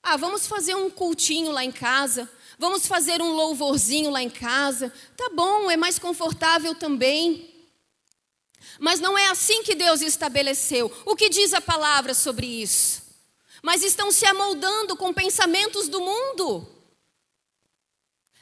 Ah, 0.02 0.18
vamos 0.18 0.48
fazer 0.48 0.76
um 0.76 0.90
cultinho 0.90 1.52
lá 1.52 1.64
em 1.64 1.72
casa. 1.72 2.30
Vamos 2.58 2.88
fazer 2.88 3.22
um 3.22 3.32
louvorzinho 3.32 4.10
lá 4.10 4.24
em 4.24 4.30
casa. 4.30 4.92
Tá 5.16 5.30
bom, 5.30 5.70
é 5.70 5.78
mais 5.78 6.00
confortável 6.00 6.74
também. 6.74 7.54
Mas 8.80 9.00
não 9.00 9.18
é 9.18 9.28
assim 9.28 9.62
que 9.64 9.76
Deus 9.76 10.02
estabeleceu. 10.02 10.92
O 11.06 11.16
que 11.16 11.30
diz 11.30 11.54
a 11.54 11.62
palavra 11.62 12.14
sobre 12.14 12.48
isso? 12.48 13.04
Mas 13.62 13.84
estão 13.84 14.12
se 14.12 14.26
amoldando 14.26 14.96
com 14.96 15.14
pensamentos 15.14 15.88
do 15.88 16.02
mundo. 16.02 16.68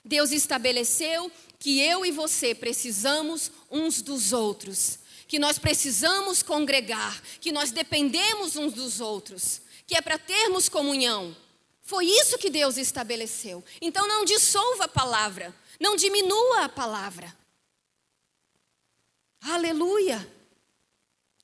Deus 0.08 0.32
estabeleceu 0.32 1.32
que 1.60 1.80
eu 1.80 2.06
e 2.06 2.12
você 2.12 2.56
precisamos 2.56 3.52
uns 3.70 4.02
dos 4.02 4.32
outros, 4.32 5.00
que 5.28 5.38
nós 5.38 5.60
precisamos 5.60 6.42
congregar, 6.42 7.22
que 7.42 7.52
nós 7.52 7.72
dependemos 7.72 8.56
uns 8.56 8.74
dos 8.74 9.02
outros, 9.02 9.62
que 9.86 9.96
é 9.96 10.02
para 10.02 10.18
termos 10.18 10.70
comunhão. 10.70 11.36
Foi 11.82 12.06
isso 12.06 12.38
que 12.38 12.50
Deus 12.50 12.78
estabeleceu. 12.78 13.64
Então 13.82 14.08
não 14.08 14.24
dissolva 14.24 14.86
a 14.86 14.90
palavra, 14.90 15.54
não 15.80 15.96
diminua 15.96 16.66
a 16.66 16.70
palavra. 16.70 17.36
Aleluia! 19.42 20.26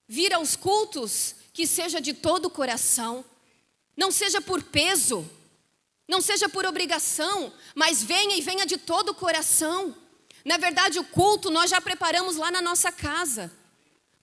Vir 0.08 0.34
aos 0.34 0.56
cultos 0.56 1.36
que 1.54 1.67
seja 1.67 1.99
de 2.02 2.13
todo 2.13 2.45
o 2.45 2.49
coração, 2.49 3.23
não 3.95 4.12
seja 4.12 4.41
por 4.41 4.63
peso, 4.63 5.30
não 6.08 6.22
seja 6.22 6.50
por 6.50 6.66
obrigação, 6.66 7.54
mas 7.74 8.04
venha 8.04 8.36
e 8.36 8.42
venha 8.42 8.66
de 8.66 8.78
todo 8.78 9.10
o 9.10 9.16
coração. 9.16 9.96
Na 10.44 10.58
verdade, 10.58 11.00
o 11.00 11.04
culto 11.04 11.50
nós 11.50 11.70
já 11.70 11.80
preparamos 11.80 12.36
lá 12.36 12.52
na 12.52 12.62
nossa 12.62 12.92
casa. 12.92 13.52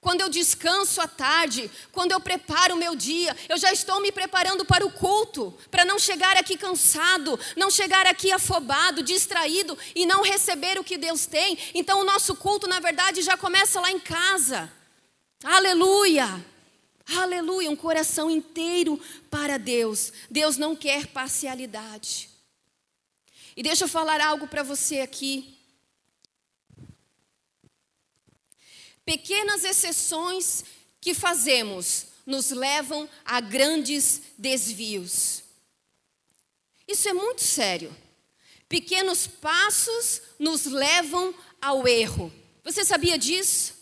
Quando 0.00 0.22
eu 0.22 0.30
descanso 0.30 0.98
à 1.00 1.06
tarde, 1.06 1.70
quando 1.92 2.12
eu 2.12 2.20
preparo 2.20 2.74
o 2.74 2.78
meu 2.78 2.96
dia, 2.96 3.36
eu 3.50 3.58
já 3.58 3.70
estou 3.70 4.00
me 4.00 4.10
preparando 4.10 4.64
para 4.64 4.84
o 4.84 4.90
culto, 4.90 5.54
para 5.70 5.84
não 5.84 5.98
chegar 5.98 6.38
aqui 6.38 6.56
cansado, 6.56 7.38
não 7.54 7.70
chegar 7.70 8.06
aqui 8.06 8.32
afobado, 8.32 9.02
distraído 9.02 9.76
e 9.94 10.06
não 10.06 10.22
receber 10.22 10.78
o 10.78 10.84
que 10.84 10.96
Deus 10.96 11.26
tem. 11.26 11.58
Então, 11.74 12.00
o 12.00 12.04
nosso 12.04 12.34
culto, 12.34 12.66
na 12.66 12.80
verdade, 12.80 13.20
já 13.20 13.36
começa 13.36 13.78
lá 13.78 13.90
em 13.90 14.00
casa. 14.00 14.72
Aleluia! 15.44 16.49
Aleluia! 17.16 17.70
Um 17.70 17.76
coração 17.76 18.30
inteiro 18.30 19.00
para 19.30 19.58
Deus. 19.58 20.12
Deus 20.30 20.56
não 20.56 20.76
quer 20.76 21.06
parcialidade. 21.08 22.30
E 23.56 23.62
deixa 23.62 23.84
eu 23.84 23.88
falar 23.88 24.20
algo 24.20 24.46
para 24.46 24.62
você 24.62 25.00
aqui. 25.00 25.56
Pequenas 29.04 29.64
exceções 29.64 30.64
que 31.00 31.14
fazemos 31.14 32.06
nos 32.24 32.50
levam 32.50 33.08
a 33.24 33.40
grandes 33.40 34.22
desvios. 34.38 35.42
Isso 36.86 37.08
é 37.08 37.12
muito 37.12 37.42
sério. 37.42 37.94
Pequenos 38.68 39.26
passos 39.26 40.22
nos 40.38 40.64
levam 40.66 41.34
ao 41.60 41.88
erro. 41.88 42.32
Você 42.62 42.84
sabia 42.84 43.18
disso? 43.18 43.79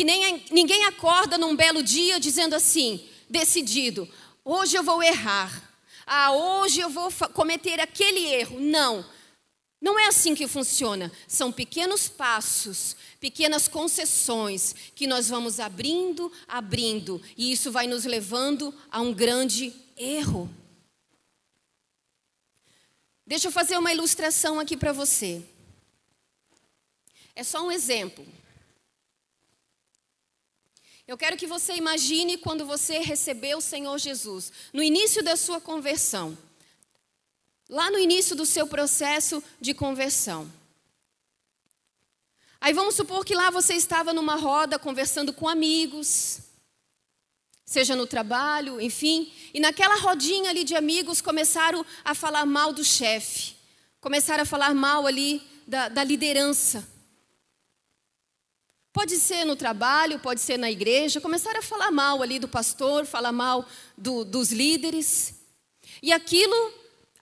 Que 0.00 0.04
nem, 0.04 0.42
ninguém 0.50 0.86
acorda 0.86 1.36
num 1.36 1.54
belo 1.54 1.82
dia 1.82 2.18
dizendo 2.18 2.54
assim, 2.54 3.06
decidido: 3.28 4.08
hoje 4.42 4.74
eu 4.74 4.82
vou 4.82 5.02
errar. 5.02 5.70
Ah, 6.06 6.32
hoje 6.32 6.80
eu 6.80 6.88
vou 6.88 7.12
cometer 7.34 7.78
aquele 7.78 8.24
erro. 8.24 8.58
Não. 8.58 9.04
Não 9.78 9.98
é 9.98 10.06
assim 10.06 10.34
que 10.34 10.48
funciona. 10.48 11.12
São 11.28 11.52
pequenos 11.52 12.08
passos, 12.08 12.96
pequenas 13.20 13.68
concessões 13.68 14.74
que 14.94 15.06
nós 15.06 15.28
vamos 15.28 15.60
abrindo, 15.60 16.32
abrindo, 16.48 17.20
e 17.36 17.52
isso 17.52 17.70
vai 17.70 17.86
nos 17.86 18.06
levando 18.06 18.74
a 18.90 19.02
um 19.02 19.12
grande 19.12 19.70
erro. 19.98 20.48
Deixa 23.26 23.48
eu 23.48 23.52
fazer 23.52 23.76
uma 23.76 23.92
ilustração 23.92 24.58
aqui 24.58 24.78
para 24.78 24.94
você. 24.94 25.42
É 27.36 27.44
só 27.44 27.62
um 27.62 27.70
exemplo. 27.70 28.26
Eu 31.10 31.18
quero 31.18 31.36
que 31.36 31.46
você 31.46 31.74
imagine 31.74 32.38
quando 32.38 32.64
você 32.64 33.00
recebeu 33.00 33.58
o 33.58 33.60
Senhor 33.60 33.98
Jesus, 33.98 34.52
no 34.72 34.82
início 34.82 35.24
da 35.24 35.34
sua 35.36 35.60
conversão 35.60 36.38
lá 37.70 37.88
no 37.88 37.98
início 37.98 38.34
do 38.34 38.44
seu 38.44 38.66
processo 38.66 39.42
de 39.60 39.72
conversão. 39.72 40.50
Aí 42.60 42.74
vamos 42.74 42.96
supor 42.96 43.24
que 43.24 43.34
lá 43.34 43.48
você 43.48 43.74
estava 43.74 44.12
numa 44.12 44.34
roda 44.34 44.78
conversando 44.78 45.32
com 45.32 45.48
amigos, 45.48 46.40
seja 47.64 47.94
no 47.94 48.08
trabalho, 48.08 48.80
enfim, 48.80 49.32
e 49.54 49.60
naquela 49.60 49.94
rodinha 50.00 50.50
ali 50.50 50.64
de 50.64 50.74
amigos 50.74 51.22
começaram 51.22 51.86
a 52.04 52.12
falar 52.12 52.44
mal 52.44 52.72
do 52.72 52.84
chefe, 52.84 53.54
começaram 54.00 54.42
a 54.42 54.46
falar 54.46 54.74
mal 54.74 55.06
ali 55.06 55.40
da, 55.66 55.88
da 55.88 56.02
liderança. 56.02 56.86
Pode 58.92 59.16
ser 59.18 59.44
no 59.44 59.54
trabalho, 59.54 60.18
pode 60.18 60.40
ser 60.40 60.58
na 60.58 60.70
igreja, 60.70 61.20
começaram 61.20 61.60
a 61.60 61.62
falar 61.62 61.92
mal 61.92 62.22
ali 62.22 62.38
do 62.38 62.48
pastor, 62.48 63.06
falar 63.06 63.30
mal 63.30 63.64
do, 63.96 64.24
dos 64.24 64.50
líderes. 64.50 65.34
E 66.02 66.12
aquilo 66.12 66.72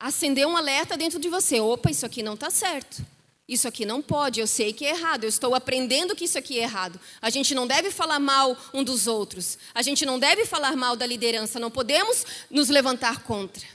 acendeu 0.00 0.48
um 0.48 0.56
alerta 0.56 0.96
dentro 0.96 1.18
de 1.18 1.28
você: 1.28 1.60
opa, 1.60 1.90
isso 1.90 2.06
aqui 2.06 2.22
não 2.22 2.34
está 2.34 2.48
certo. 2.50 3.04
Isso 3.46 3.66
aqui 3.66 3.86
não 3.86 4.02
pode, 4.02 4.40
eu 4.40 4.46
sei 4.46 4.74
que 4.74 4.84
é 4.84 4.90
errado, 4.90 5.24
eu 5.24 5.28
estou 5.28 5.54
aprendendo 5.54 6.14
que 6.14 6.26
isso 6.26 6.36
aqui 6.36 6.58
é 6.58 6.64
errado. 6.64 7.00
A 7.20 7.30
gente 7.30 7.54
não 7.54 7.66
deve 7.66 7.90
falar 7.90 8.18
mal 8.18 8.54
um 8.74 8.84
dos 8.84 9.06
outros, 9.06 9.58
a 9.74 9.80
gente 9.80 10.04
não 10.04 10.18
deve 10.18 10.44
falar 10.44 10.76
mal 10.76 10.94
da 10.94 11.06
liderança, 11.06 11.58
não 11.58 11.70
podemos 11.70 12.26
nos 12.50 12.68
levantar 12.68 13.22
contra. 13.22 13.66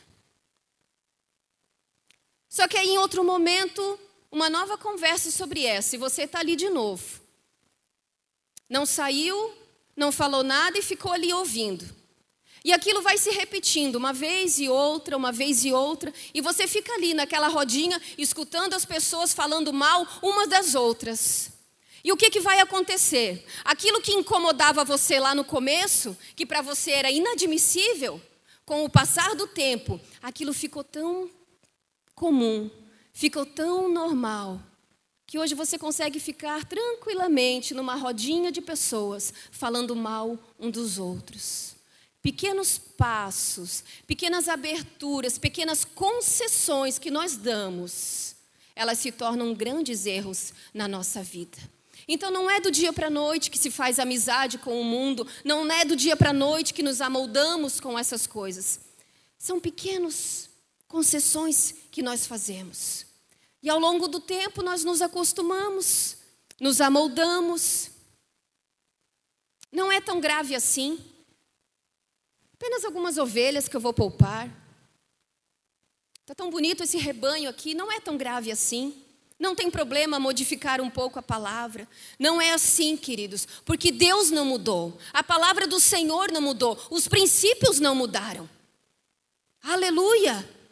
Só 2.47 2.67
que 2.67 2.77
aí, 2.77 2.89
em 2.89 2.99
outro 2.99 3.23
momento, 3.23 3.99
uma 4.31 4.47
nova 4.47 4.77
conversa 4.77 5.31
sobre 5.31 5.65
essa 5.65 5.95
e 5.95 5.99
você 5.99 6.21
está 6.23 6.39
ali 6.39 6.55
de 6.55 6.69
novo. 6.69 7.22
Não 8.73 8.87
saiu, 8.87 9.53
não 9.95 10.11
falou 10.11 10.41
nada 10.41 10.79
e 10.79 10.81
ficou 10.81 11.11
ali 11.11 11.31
ouvindo. 11.31 11.87
E 12.65 12.73
aquilo 12.73 13.03
vai 13.03 13.19
se 13.19 13.29
repetindo 13.29 13.97
uma 13.97 14.11
vez 14.11 14.57
e 14.57 14.67
outra, 14.67 15.15
uma 15.15 15.31
vez 15.31 15.63
e 15.63 15.71
outra, 15.71 16.11
e 16.33 16.41
você 16.41 16.67
fica 16.67 16.91
ali 16.93 17.13
naquela 17.13 17.49
rodinha 17.49 18.01
escutando 18.17 18.73
as 18.73 18.83
pessoas 18.83 19.31
falando 19.31 19.71
mal 19.71 20.07
umas 20.23 20.49
das 20.49 20.73
outras. 20.73 21.51
E 22.03 22.11
o 22.11 22.17
que, 22.17 22.31
que 22.31 22.39
vai 22.39 22.61
acontecer? 22.61 23.45
Aquilo 23.63 24.01
que 24.01 24.11
incomodava 24.11 24.83
você 24.83 25.19
lá 25.19 25.35
no 25.35 25.45
começo, 25.45 26.17
que 26.35 26.43
para 26.43 26.63
você 26.63 26.93
era 26.93 27.11
inadmissível, 27.11 28.19
com 28.65 28.83
o 28.83 28.89
passar 28.89 29.35
do 29.35 29.45
tempo, 29.45 30.01
aquilo 30.19 30.51
ficou 30.51 30.83
tão 30.83 31.29
comum, 32.15 32.71
ficou 33.13 33.45
tão 33.45 33.87
normal, 33.87 34.59
que 35.33 35.39
hoje 35.39 35.55
você 35.55 35.79
consegue 35.79 36.19
ficar 36.19 36.63
tranquilamente 36.63 37.73
numa 37.73 37.95
rodinha 37.95 38.51
de 38.51 38.61
pessoas 38.61 39.33
falando 39.49 39.95
mal 39.95 40.37
um 40.59 40.69
dos 40.69 40.99
outros. 40.99 41.73
Pequenos 42.21 42.77
passos, 42.77 43.83
pequenas 44.05 44.47
aberturas, 44.47 45.39
pequenas 45.39 45.83
concessões 45.83 46.99
que 46.99 47.09
nós 47.09 47.35
damos, 47.35 48.35
elas 48.75 48.99
se 48.99 49.11
tornam 49.11 49.55
grandes 49.55 50.05
erros 50.05 50.53
na 50.71 50.87
nossa 50.87 51.23
vida. 51.23 51.57
Então 52.07 52.29
não 52.29 52.47
é 52.47 52.61
do 52.61 52.69
dia 52.69 52.93
para 52.93 53.07
a 53.07 53.09
noite 53.09 53.49
que 53.49 53.57
se 53.57 53.71
faz 53.71 53.97
amizade 53.97 54.59
com 54.59 54.79
o 54.79 54.83
mundo, 54.83 55.25
não 55.43 55.65
é 55.65 55.83
do 55.83 55.95
dia 55.95 56.15
para 56.15 56.29
a 56.29 56.33
noite 56.33 56.75
que 56.75 56.83
nos 56.83 57.01
amoldamos 57.01 57.79
com 57.79 57.97
essas 57.97 58.27
coisas. 58.27 58.81
São 59.39 59.59
pequenas 59.59 60.47
concessões 60.87 61.73
que 61.89 62.03
nós 62.03 62.27
fazemos. 62.27 63.12
E 63.63 63.69
ao 63.69 63.79
longo 63.79 64.09
do 64.09 64.19
tempo 64.19 64.61
nós 64.61 64.83
nos 64.83 65.01
acostumamos, 65.01 66.17
nos 66.59 66.81
amoldamos. 66.81 67.91
Não 69.71 69.89
é 69.89 70.01
tão 70.01 70.19
grave 70.19 70.53
assim. 70.53 70.99
Apenas 72.53 72.83
algumas 72.83 73.17
ovelhas 73.17 73.69
que 73.69 73.75
eu 73.75 73.79
vou 73.79 73.93
poupar. 73.93 74.49
Está 76.19 76.35
tão 76.35 76.49
bonito 76.49 76.83
esse 76.83 76.97
rebanho 76.97 77.49
aqui, 77.49 77.73
não 77.73 77.89
é 77.89 78.01
tão 78.01 78.17
grave 78.17 78.51
assim. 78.51 79.01
Não 79.39 79.55
tem 79.55 79.71
problema 79.71 80.19
modificar 80.19 80.81
um 80.81 80.89
pouco 80.89 81.17
a 81.17 81.23
palavra. 81.23 81.87
Não 82.19 82.41
é 82.41 82.51
assim, 82.51 82.97
queridos, 82.97 83.47
porque 83.65 83.91
Deus 83.91 84.29
não 84.29 84.45
mudou. 84.45 84.97
A 85.13 85.23
palavra 85.23 85.65
do 85.65 85.79
Senhor 85.79 86.31
não 86.31 86.41
mudou. 86.41 86.77
Os 86.91 87.07
princípios 87.07 87.79
não 87.79 87.95
mudaram. 87.95 88.49
Aleluia! 89.61 90.62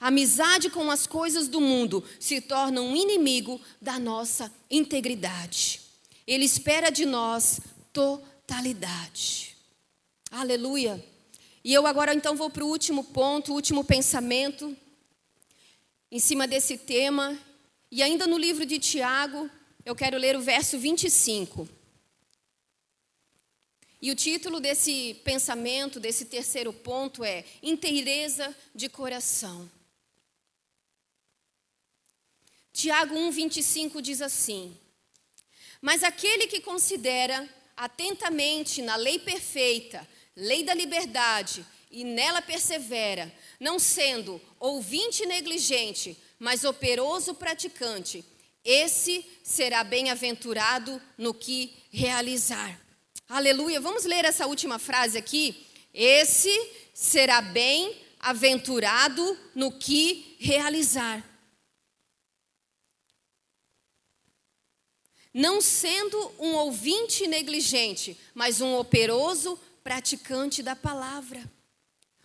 Amizade 0.00 0.70
com 0.70 0.90
as 0.90 1.06
coisas 1.06 1.48
do 1.48 1.60
mundo 1.60 2.04
se 2.20 2.40
torna 2.40 2.80
um 2.80 2.94
inimigo 2.94 3.60
da 3.80 3.98
nossa 3.98 4.52
integridade. 4.70 5.80
Ele 6.26 6.44
espera 6.44 6.90
de 6.90 7.04
nós 7.04 7.60
totalidade. 7.92 9.56
Aleluia! 10.30 11.04
E 11.64 11.72
eu 11.72 11.86
agora 11.86 12.14
então 12.14 12.36
vou 12.36 12.48
para 12.48 12.64
o 12.64 12.68
último 12.68 13.02
ponto, 13.02 13.50
o 13.50 13.54
último 13.54 13.82
pensamento 13.84 14.76
em 16.10 16.18
cima 16.18 16.46
desse 16.46 16.78
tema, 16.78 17.36
e 17.90 18.02
ainda 18.02 18.26
no 18.26 18.38
livro 18.38 18.64
de 18.64 18.78
Tiago, 18.78 19.50
eu 19.84 19.94
quero 19.94 20.16
ler 20.16 20.36
o 20.36 20.40
verso 20.40 20.78
25. 20.78 21.68
E 24.00 24.10
o 24.10 24.14
título 24.14 24.60
desse 24.60 25.14
pensamento, 25.24 25.98
desse 25.98 26.24
terceiro 26.26 26.72
ponto 26.72 27.24
é 27.24 27.44
Inteireza 27.62 28.54
de 28.74 28.88
Coração. 28.88 29.68
Tiago 32.78 33.12
1,25 33.16 34.00
diz 34.00 34.22
assim: 34.22 34.78
Mas 35.82 36.04
aquele 36.04 36.46
que 36.46 36.60
considera 36.60 37.48
atentamente 37.76 38.80
na 38.82 38.94
lei 38.94 39.18
perfeita, 39.18 40.08
lei 40.36 40.62
da 40.62 40.74
liberdade, 40.74 41.66
e 41.90 42.04
nela 42.04 42.40
persevera, 42.40 43.34
não 43.58 43.80
sendo 43.80 44.40
ouvinte 44.60 45.26
negligente, 45.26 46.16
mas 46.38 46.62
operoso 46.62 47.34
praticante, 47.34 48.24
esse 48.64 49.26
será 49.42 49.82
bem-aventurado 49.82 51.02
no 51.16 51.34
que 51.34 51.76
realizar. 51.90 52.80
Aleluia. 53.28 53.80
Vamos 53.80 54.04
ler 54.04 54.24
essa 54.24 54.46
última 54.46 54.78
frase 54.78 55.18
aqui. 55.18 55.66
Esse 55.92 56.54
será 56.94 57.42
bem-aventurado 57.42 59.36
no 59.52 59.72
que 59.72 60.36
realizar. 60.38 61.37
Não 65.32 65.60
sendo 65.60 66.32
um 66.38 66.54
ouvinte 66.54 67.26
negligente, 67.26 68.18
mas 68.34 68.60
um 68.60 68.76
operoso 68.76 69.58
praticante 69.84 70.62
da 70.62 70.74
palavra. 70.74 71.50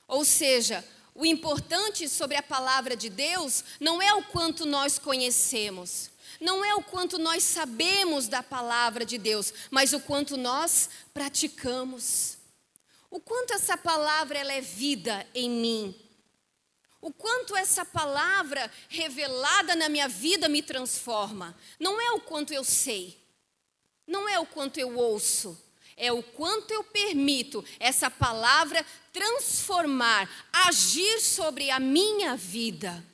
Ou 0.07 0.25
seja, 0.25 0.83
o 1.15 1.25
importante 1.25 2.09
sobre 2.09 2.37
a 2.37 2.43
palavra 2.43 2.95
de 2.95 3.09
Deus 3.09 3.63
não 3.79 4.01
é 4.01 4.13
o 4.13 4.23
quanto 4.23 4.65
nós 4.65 4.97
conhecemos, 4.97 6.09
não 6.41 6.65
é 6.65 6.73
o 6.75 6.83
quanto 6.83 7.17
nós 7.17 7.43
sabemos 7.43 8.27
da 8.27 8.41
palavra 8.41 9.05
de 9.05 9.17
Deus, 9.17 9.53
mas 9.69 9.93
o 9.93 9.99
quanto 9.99 10.35
nós 10.35 10.89
praticamos. 11.13 12.37
O 13.09 13.19
quanto 13.19 13.53
essa 13.53 13.77
palavra 13.77 14.39
ela 14.39 14.53
é 14.53 14.61
vida 14.61 15.25
em 15.35 15.49
mim. 15.49 16.02
O 17.03 17.11
quanto 17.11 17.55
essa 17.55 17.83
palavra 17.83 18.71
revelada 18.87 19.75
na 19.75 19.89
minha 19.89 20.07
vida 20.07 20.47
me 20.47 20.63
transforma. 20.63 21.55
Não 21.77 21.99
é 21.99 22.11
o 22.13 22.21
quanto 22.21 22.53
eu 22.53 22.63
sei. 22.63 23.21
Não 24.07 24.27
é 24.27 24.39
o 24.39 24.45
quanto 24.45 24.79
eu 24.79 24.97
ouço 24.97 25.61
é 25.95 26.11
o 26.11 26.23
quanto 26.23 26.71
eu 26.71 26.83
permito 26.83 27.63
essa 27.79 28.09
palavra 28.09 28.85
transformar, 29.11 30.29
agir 30.51 31.21
sobre 31.21 31.69
a 31.69 31.79
minha 31.79 32.35
vida. 32.35 33.05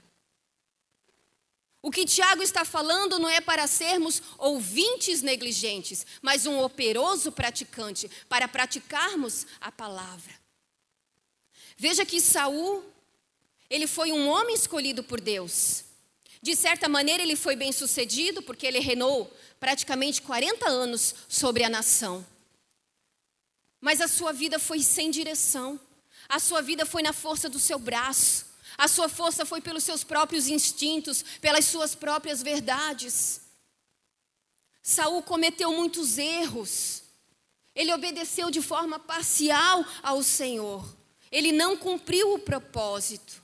O 1.81 1.91
que 1.91 2.05
Tiago 2.05 2.43
está 2.43 2.65
falando 2.65 3.19
não 3.19 3.29
é 3.29 3.39
para 3.39 3.65
sermos 3.65 4.21
ouvintes 4.37 5.21
negligentes, 5.21 6.05
mas 6.21 6.45
um 6.45 6.59
operoso 6.59 7.31
praticante, 7.31 8.09
para 8.27 8.47
praticarmos 8.47 9.47
a 9.61 9.71
palavra. 9.71 10.33
Veja 11.77 12.05
que 12.05 12.19
Saul, 12.19 12.83
ele 13.69 13.87
foi 13.87 14.11
um 14.11 14.27
homem 14.27 14.55
escolhido 14.55 15.03
por 15.03 15.21
Deus. 15.21 15.83
De 16.41 16.55
certa 16.55 16.87
maneira, 16.87 17.21
ele 17.21 17.35
foi 17.35 17.55
bem 17.55 17.71
sucedido, 17.71 18.41
porque 18.41 18.65
ele 18.65 18.79
reinou 18.79 19.31
praticamente 19.59 20.21
40 20.21 20.69
anos 20.69 21.13
sobre 21.27 21.63
a 21.63 21.69
nação. 21.69 22.25
Mas 23.81 24.01
a 24.01 24.07
sua 24.07 24.31
vida 24.31 24.57
foi 24.57 24.81
sem 24.81 25.11
direção. 25.11 25.79
A 26.27 26.39
sua 26.39 26.61
vida 26.61 26.85
foi 26.85 27.01
na 27.01 27.13
força 27.13 27.49
do 27.49 27.59
seu 27.59 27.77
braço. 27.77 28.45
A 28.77 28.87
sua 28.87 29.09
força 29.09 29.45
foi 29.45 29.59
pelos 29.59 29.83
seus 29.83 30.03
próprios 30.03 30.47
instintos, 30.47 31.23
pelas 31.41 31.65
suas 31.65 31.95
próprias 31.95 32.41
verdades. 32.41 33.41
Saul 34.81 35.21
cometeu 35.21 35.73
muitos 35.73 36.17
erros. 36.17 37.03
Ele 37.75 37.93
obedeceu 37.93 38.49
de 38.49 38.61
forma 38.61 38.97
parcial 38.97 39.85
ao 40.01 40.23
Senhor. 40.23 40.97
Ele 41.31 41.51
não 41.51 41.77
cumpriu 41.77 42.33
o 42.33 42.39
propósito. 42.39 43.38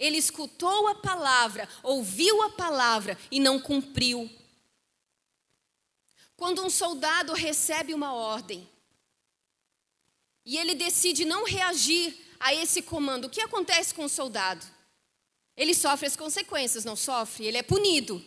Ele 0.00 0.16
escutou 0.16 0.88
a 0.88 0.94
palavra, 0.94 1.68
ouviu 1.82 2.42
a 2.42 2.48
palavra 2.48 3.18
e 3.30 3.38
não 3.38 3.60
cumpriu. 3.60 4.28
Quando 6.34 6.64
um 6.64 6.70
soldado 6.70 7.34
recebe 7.34 7.92
uma 7.92 8.14
ordem, 8.14 8.66
e 10.44 10.56
ele 10.56 10.74
decide 10.74 11.26
não 11.26 11.44
reagir 11.44 12.16
a 12.40 12.54
esse 12.54 12.80
comando, 12.80 13.26
o 13.26 13.30
que 13.30 13.42
acontece 13.42 13.94
com 13.94 14.06
o 14.06 14.08
soldado? 14.08 14.64
Ele 15.54 15.74
sofre 15.74 16.06
as 16.06 16.16
consequências, 16.16 16.82
não 16.82 16.96
sofre? 16.96 17.44
Ele 17.44 17.58
é 17.58 17.62
punido. 17.62 18.24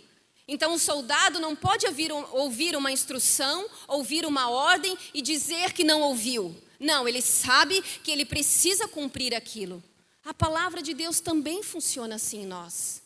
Então, 0.48 0.76
o 0.76 0.80
soldado 0.80 1.40
não 1.40 1.56
pode 1.56 1.88
ouvir, 1.88 2.76
uma 2.76 2.92
instrução, 2.92 3.68
ouvir 3.88 4.28
uma 4.28 4.50
ordem 4.50 4.96
e 5.12 5.24
dizer 5.24 5.74
que 5.74 5.84
não 5.84 6.02
ouviu. 6.02 6.56
Não, 6.80 7.08
ele 7.08 7.22
sabe 7.22 7.82
que 7.82 8.12
ele 8.12 8.26
precisa 8.26 8.88
cumprir 8.88 9.34
aquilo. 9.34 9.84
A 10.26 10.34
palavra 10.34 10.82
de 10.82 10.94
Deus 10.94 11.20
também 11.20 11.62
funciona 11.62 12.16
assim 12.16 12.44
em 12.44 12.46
nós. 12.46 13.02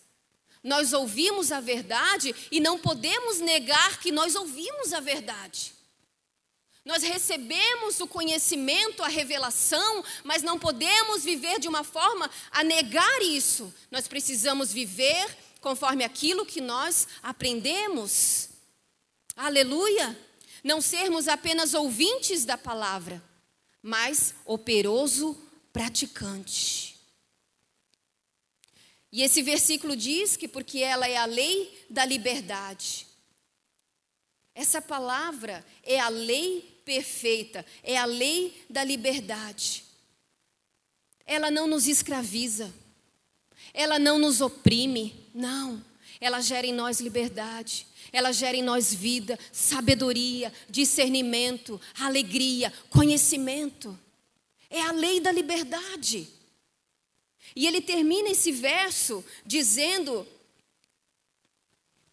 Nós 0.64 0.94
ouvimos 0.94 1.52
a 1.52 1.60
verdade 1.60 2.36
e 2.52 2.60
não 2.60 2.78
podemos 2.78 3.40
negar 3.40 4.00
que 4.00 4.12
nós 4.12 4.36
ouvimos 4.36 4.94
a 4.94 5.00
verdade. 5.00 5.74
Nós 6.88 7.04
recebemos 7.04 8.00
o 8.00 8.08
conhecimento, 8.08 9.04
a 9.04 9.10
revelação, 9.10 10.04
mas 10.24 10.42
não 10.42 10.58
podemos 10.58 11.24
viver 11.24 11.60
de 11.60 11.68
uma 11.68 11.84
forma 11.84 12.30
a 12.50 12.64
negar 12.64 13.22
isso. 13.22 13.74
Nós 13.92 14.08
precisamos 14.08 14.72
viver 14.72 15.38
conforme 15.60 16.06
aquilo 16.06 16.46
que 16.46 16.62
nós 16.62 17.08
aprendemos. 17.22 18.50
Aleluia! 19.36 20.18
Não 20.64 20.80
sermos 20.80 21.28
apenas 21.28 21.74
ouvintes 21.74 22.46
da 22.46 22.58
palavra, 22.58 23.22
mas 23.82 24.34
operoso 24.46 25.38
praticante. 25.74 26.87
E 29.12 29.22
esse 29.22 29.42
versículo 29.42 29.96
diz 29.96 30.36
que 30.36 30.48
porque 30.48 30.80
ela 30.80 31.08
é 31.08 31.18
a 31.18 31.26
lei 31.26 31.86
da 31.90 32.06
liberdade. 32.06 33.08
Essa 34.54 34.82
palavra 34.82 35.64
é 35.84 36.00
a 36.00 36.10
lei 36.10 36.82
perfeita, 36.84 37.66
é 37.84 37.98
a 37.98 38.06
lei 38.06 38.66
da 38.70 38.84
liberdade. 38.84 39.84
Ela 41.26 41.52
não 41.52 41.68
nos 41.68 41.88
escraviza, 41.88 42.74
ela 43.74 44.00
não 44.00 44.18
nos 44.18 44.42
oprime, 44.42 45.14
não. 45.34 45.84
Ela 46.20 46.42
gera 46.42 46.66
em 46.66 46.74
nós 46.74 47.00
liberdade, 47.00 47.86
ela 48.12 48.32
gera 48.32 48.58
em 48.58 48.64
nós 48.64 48.94
vida, 48.94 49.38
sabedoria, 49.52 50.52
discernimento, 50.70 51.80
alegria, 52.00 52.74
conhecimento. 52.90 53.98
É 54.70 54.82
a 54.82 54.92
lei 54.92 55.20
da 55.20 55.32
liberdade. 55.32 56.28
E 57.56 57.66
ele 57.66 57.82
termina 57.82 58.30
esse 58.30 58.52
verso 58.52 59.24
dizendo 59.46 60.28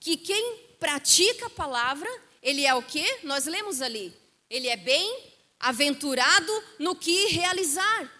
que 0.01 0.17
quem 0.17 0.59
pratica 0.79 1.47
a 1.47 1.51
palavra, 1.51 2.09
ele 2.43 2.67
é 2.67 2.75
o 2.75 2.83
que? 2.83 3.21
Nós 3.23 3.47
lemos 3.47 3.81
ali. 3.81 4.15
Ele 4.51 4.69
é 4.69 4.77
bem 4.77 5.33
aventurado 5.59 6.53
no 6.79 6.95
que 6.95 7.29
realizar. 7.29 8.13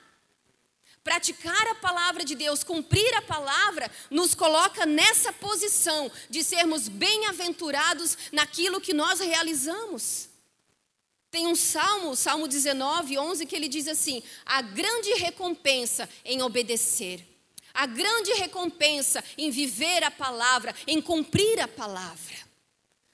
Praticar 1.03 1.69
a 1.69 1.75
palavra 1.75 2.25
de 2.25 2.35
Deus, 2.35 2.65
cumprir 2.65 3.15
a 3.17 3.23
palavra, 3.23 3.91
nos 4.11 4.35
coloca 4.35 4.87
nessa 4.87 5.31
posição 5.31 6.11
de 6.31 6.43
sermos 6.43 6.89
bem-aventurados 6.89 8.17
naquilo 8.33 8.81
que 8.81 8.95
nós 8.95 9.21
realizamos. 9.21 10.31
Tem 11.35 11.49
um 11.49 11.57
salmo, 11.57 12.15
Salmo 12.15 12.47
19, 12.47 13.19
11, 13.19 13.45
que 13.45 13.57
ele 13.57 13.67
diz 13.67 13.89
assim: 13.89 14.23
a 14.47 14.63
grande 14.63 15.15
recompensa 15.15 16.09
em 16.25 16.41
obedecer, 16.41 17.27
a 17.75 17.87
grande 17.87 18.33
recompensa 18.35 19.21
em 19.37 19.51
viver 19.51 20.05
a 20.05 20.13
palavra, 20.13 20.73
em 20.87 21.03
cumprir 21.03 21.59
a 21.59 21.67
palavra. 21.67 22.37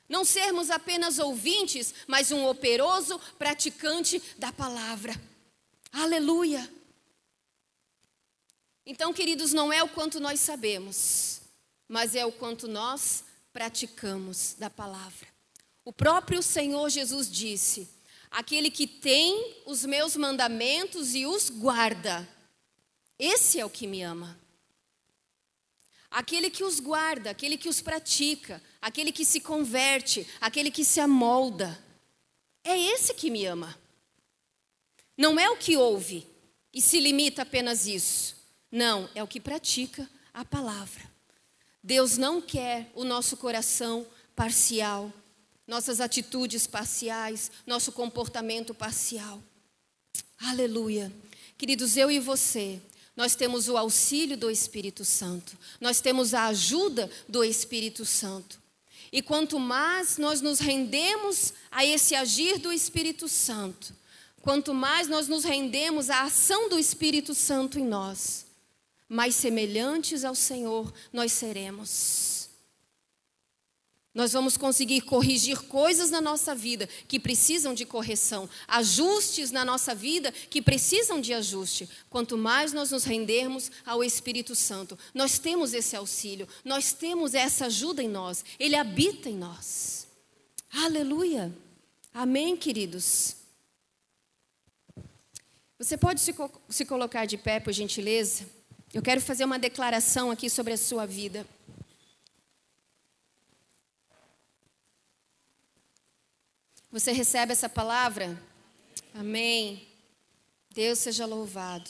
Não 0.07 0.23
sermos 0.23 0.69
apenas 0.69 1.19
ouvintes, 1.19 1.95
mas 2.07 2.31
um 2.31 2.45
operoso 2.45 3.19
praticante 3.39 4.23
da 4.37 4.53
palavra. 4.53 5.19
Aleluia. 5.91 6.71
Então, 8.85 9.15
queridos, 9.15 9.55
não 9.55 9.73
é 9.73 9.83
o 9.83 9.89
quanto 9.89 10.21
nós 10.21 10.41
sabemos, 10.41 11.41
mas 11.89 12.15
é 12.15 12.27
o 12.27 12.33
quanto 12.33 12.69
nós 12.69 13.25
praticamos 13.51 14.57
da 14.59 14.69
palavra. 14.69 15.27
O 15.87 15.91
próprio 15.91 16.43
Senhor 16.43 16.91
Jesus 16.91 17.27
disse: 17.27 17.89
Aquele 18.31 18.71
que 18.71 18.87
tem 18.87 19.57
os 19.67 19.85
meus 19.85 20.17
mandamentos 20.17 21.15
e 21.15 21.27
os 21.27 21.51
guarda, 21.51 22.29
esse 23.19 23.59
é 23.59 23.65
o 23.65 23.71
que 23.71 23.87
me 23.87 24.03
ama. 24.03 24.39
Aquele 26.11 26.49
que 26.49 26.65
os 26.65 26.81
guarda, 26.81 27.31
aquele 27.31 27.57
que 27.57 27.69
os 27.69 27.81
pratica, 27.81 28.63
aquele 28.81 29.13
que 29.13 29.25
se 29.25 29.41
converte, 29.41 30.27
aquele 30.41 30.71
que 30.71 30.85
se 30.85 31.01
amolda, 31.01 31.79
é 32.65 32.79
esse 32.79 33.15
que 33.15 33.31
me 33.31 33.45
ama. 33.45 33.79
Não 35.17 35.39
é 35.39 35.51
o 35.51 35.57
que 35.57 35.77
ouve 35.77 36.27
e 36.73 36.81
se 36.81 36.99
limita 36.99 37.43
apenas 37.43 37.87
isso. 37.87 38.37
Não, 38.71 39.09
é 39.15 39.23
o 39.23 39.29
que 39.29 39.41
pratica 39.41 40.09
a 40.33 40.45
palavra. 40.45 41.11
Deus 41.83 42.17
não 42.17 42.41
quer 42.41 42.91
o 42.95 43.05
nosso 43.05 43.37
coração 43.37 44.07
parcial 44.35 45.13
nossas 45.71 46.01
atitudes 46.01 46.67
parciais, 46.67 47.49
nosso 47.65 47.93
comportamento 47.93 48.75
parcial. 48.75 49.41
Aleluia. 50.37 51.13
Queridos, 51.57 51.97
eu 51.97 52.11
e 52.11 52.19
você, 52.19 52.83
nós 53.17 53.37
temos 53.37 53.69
o 53.69 53.77
auxílio 53.77 54.37
do 54.37 54.51
Espírito 54.51 55.05
Santo, 55.05 55.57
nós 55.81 56.01
temos 56.01 56.35
a 56.35 56.47
ajuda 56.47 57.09
do 57.29 57.45
Espírito 57.45 58.05
Santo. 58.05 58.61
E 59.13 59.23
quanto 59.23 59.61
mais 59.61 60.19
nós 60.19 60.41
nos 60.41 60.59
rendemos 60.59 61.53
a 61.71 61.87
esse 61.87 62.17
agir 62.17 62.59
do 62.59 62.73
Espírito 62.73 63.29
Santo, 63.29 63.95
quanto 64.43 64.75
mais 64.75 65.07
nós 65.07 65.29
nos 65.29 65.45
rendemos 65.45 66.11
à 66.11 66.23
ação 66.23 66.69
do 66.69 66.81
Espírito 66.81 67.33
Santo 67.33 67.79
em 67.79 67.85
nós, 67.85 68.45
mais 69.09 69.37
semelhantes 69.37 70.25
ao 70.25 70.35
Senhor 70.35 70.93
nós 71.13 71.31
seremos. 71.31 72.30
Nós 74.13 74.33
vamos 74.33 74.57
conseguir 74.57 75.03
corrigir 75.03 75.63
coisas 75.63 76.11
na 76.11 76.21
nossa 76.21 76.53
vida 76.53 76.89
que 77.07 77.21
precisam 77.21 77.73
de 77.73 77.85
correção, 77.85 78.51
ajustes 78.67 79.53
na 79.53 79.65
nossa 79.65 79.95
vida 79.95 80.33
que 80.33 80.61
precisam 80.61 81.21
de 81.21 81.33
ajuste. 81.33 81.89
Quanto 82.09 82.37
mais 82.37 82.73
nós 82.73 82.91
nos 82.91 83.05
rendermos 83.05 83.71
ao 83.87 84.03
Espírito 84.03 84.57
Santo, 84.57 84.99
nós 85.15 85.39
temos 85.39 85.73
esse 85.73 85.95
auxílio, 85.95 86.49
nós 86.65 86.93
temos 86.93 87.35
essa 87.35 87.67
ajuda 87.67 88.03
em 88.03 88.09
nós, 88.09 88.45
ele 88.59 88.75
habita 88.75 89.29
em 89.29 89.37
nós. 89.37 90.09
Aleluia. 90.73 91.53
Amém, 92.13 92.57
queridos. 92.57 93.37
Você 95.79 95.97
pode 95.97 96.21
se, 96.21 96.33
co 96.33 96.51
se 96.69 96.85
colocar 96.85 97.27
de 97.27 97.39
pé, 97.39 97.61
por 97.61 97.73
gentileza? 97.73 98.45
Eu 98.93 99.03
quero 99.03 99.21
fazer 99.21 99.45
uma 99.45 99.59
declaração 99.59 100.33
aqui 100.33 100.51
sobre 100.51 100.73
a 100.73 100.77
sua 100.77 101.07
vida. 101.07 101.47
Você 106.93 107.13
recebe 107.13 107.53
essa 107.53 107.69
palavra? 107.69 108.37
Amém. 109.15 109.87
Deus 110.75 110.99
seja 110.99 111.25
louvado. 111.25 111.89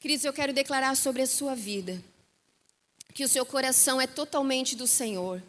Queridos, 0.00 0.24
eu 0.24 0.32
quero 0.32 0.52
declarar 0.52 0.96
sobre 0.96 1.22
a 1.22 1.26
sua 1.26 1.54
vida 1.54 2.02
que 3.14 3.24
o 3.24 3.28
seu 3.28 3.46
coração 3.46 4.00
é 4.00 4.06
totalmente 4.06 4.74
do 4.74 4.88
Senhor, 4.88 5.40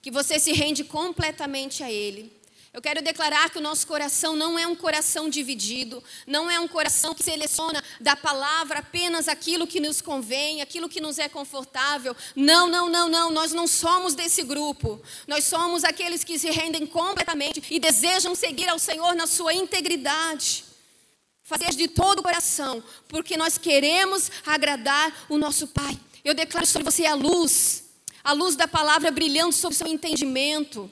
que 0.00 0.12
você 0.12 0.38
se 0.38 0.52
rende 0.52 0.84
completamente 0.84 1.82
a 1.82 1.90
Ele 1.90 2.32
eu 2.72 2.80
quero 2.80 3.02
declarar 3.02 3.50
que 3.50 3.58
o 3.58 3.60
nosso 3.60 3.86
coração 3.86 4.34
não 4.34 4.58
é 4.58 4.66
um 4.66 4.74
coração 4.74 5.28
dividido, 5.28 6.02
não 6.26 6.50
é 6.50 6.58
um 6.58 6.66
coração 6.66 7.14
que 7.14 7.22
seleciona 7.22 7.84
da 8.00 8.16
palavra 8.16 8.78
apenas 8.78 9.28
aquilo 9.28 9.66
que 9.66 9.78
nos 9.78 10.00
convém, 10.00 10.62
aquilo 10.62 10.88
que 10.88 10.98
nos 10.98 11.18
é 11.18 11.28
confortável. 11.28 12.16
Não, 12.34 12.70
não, 12.70 12.88
não, 12.88 13.10
não, 13.10 13.30
nós 13.30 13.52
não 13.52 13.66
somos 13.66 14.14
desse 14.14 14.42
grupo. 14.42 15.02
Nós 15.26 15.44
somos 15.44 15.84
aqueles 15.84 16.24
que 16.24 16.38
se 16.38 16.50
rendem 16.50 16.86
completamente 16.86 17.62
e 17.70 17.78
desejam 17.78 18.34
seguir 18.34 18.70
ao 18.70 18.78
Senhor 18.78 19.14
na 19.14 19.26
sua 19.26 19.52
integridade. 19.52 20.64
Fazer 21.42 21.74
de 21.74 21.88
todo 21.88 22.20
o 22.20 22.22
coração, 22.22 22.82
porque 23.06 23.36
nós 23.36 23.58
queremos 23.58 24.30
agradar 24.46 25.26
o 25.28 25.36
nosso 25.36 25.68
Pai. 25.68 26.00
Eu 26.24 26.32
declaro 26.32 26.66
sobre 26.66 26.90
você 26.90 27.04
a 27.04 27.14
luz, 27.14 27.84
a 28.24 28.32
luz 28.32 28.56
da 28.56 28.66
palavra 28.66 29.10
brilhando 29.10 29.52
sobre 29.52 29.74
o 29.74 29.78
seu 29.78 29.88
entendimento. 29.88 30.90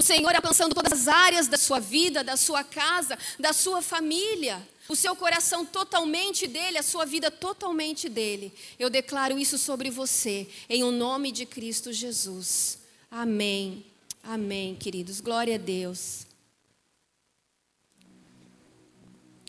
O 0.00 0.02
Senhor 0.02 0.34
alcançando 0.34 0.74
todas 0.74 0.94
as 0.94 1.08
áreas 1.08 1.46
da 1.46 1.58
sua 1.58 1.78
vida, 1.78 2.24
da 2.24 2.34
sua 2.34 2.64
casa, 2.64 3.18
da 3.38 3.52
sua 3.52 3.82
família. 3.82 4.66
O 4.88 4.96
seu 4.96 5.14
coração 5.14 5.66
totalmente 5.66 6.46
dele, 6.46 6.78
a 6.78 6.82
sua 6.82 7.04
vida 7.04 7.30
totalmente 7.30 8.08
dele. 8.08 8.50
Eu 8.78 8.88
declaro 8.88 9.38
isso 9.38 9.58
sobre 9.58 9.90
você, 9.90 10.48
em 10.70 10.82
o 10.82 10.86
um 10.86 10.90
nome 10.90 11.30
de 11.30 11.44
Cristo 11.44 11.92
Jesus. 11.92 12.78
Amém. 13.10 13.84
Amém, 14.22 14.74
queridos. 14.74 15.20
Glória 15.20 15.56
a 15.56 15.58
Deus. 15.58 16.26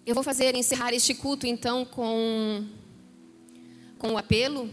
Eu 0.06 0.14
vou 0.14 0.24
fazer 0.24 0.54
encerrar 0.54 0.94
este 0.94 1.16
culto 1.16 1.48
então 1.48 1.86
com 1.86 2.68
com 3.98 4.16
o 4.16 4.18
apelo 4.18 4.70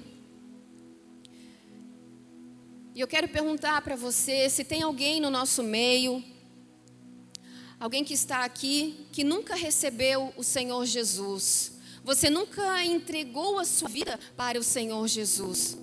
e 2.99 3.01
eu 3.01 3.07
quero 3.07 3.29
perguntar 3.29 3.81
para 3.83 3.95
você 3.95 4.51
se 4.51 4.65
tem 4.65 4.83
alguém 4.83 5.21
no 5.21 5.31
nosso 5.31 5.63
meio, 5.63 6.21
alguém 7.79 8.03
que 8.03 8.13
está 8.13 8.45
aqui, 8.45 9.07
que 9.13 9.23
nunca 9.23 9.55
recebeu 9.55 10.35
o 10.37 10.43
Senhor 10.43 10.85
Jesus. 10.85 11.79
Você 12.03 12.29
nunca 12.29 12.85
entregou 12.85 13.61
a 13.61 13.65
sua 13.65 13.89
vida 13.89 14.19
para 14.37 14.59
o 14.59 14.65
Senhor 14.65 15.07
Jesus. 15.07 15.79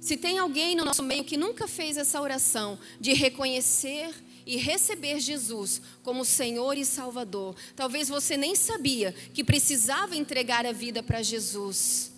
Se 0.00 0.16
tem 0.16 0.36
alguém 0.36 0.74
no 0.74 0.84
nosso 0.84 1.04
meio 1.04 1.22
que 1.22 1.36
nunca 1.36 1.68
fez 1.68 1.96
essa 1.96 2.20
oração 2.20 2.76
de 2.98 3.12
reconhecer 3.12 4.12
e 4.44 4.56
receber 4.56 5.20
Jesus 5.20 5.80
como 6.02 6.24
Senhor 6.24 6.76
e 6.76 6.84
Salvador, 6.84 7.54
talvez 7.76 8.08
você 8.08 8.36
nem 8.36 8.56
sabia 8.56 9.14
que 9.32 9.44
precisava 9.44 10.16
entregar 10.16 10.66
a 10.66 10.72
vida 10.72 11.04
para 11.04 11.22
Jesus. 11.22 12.11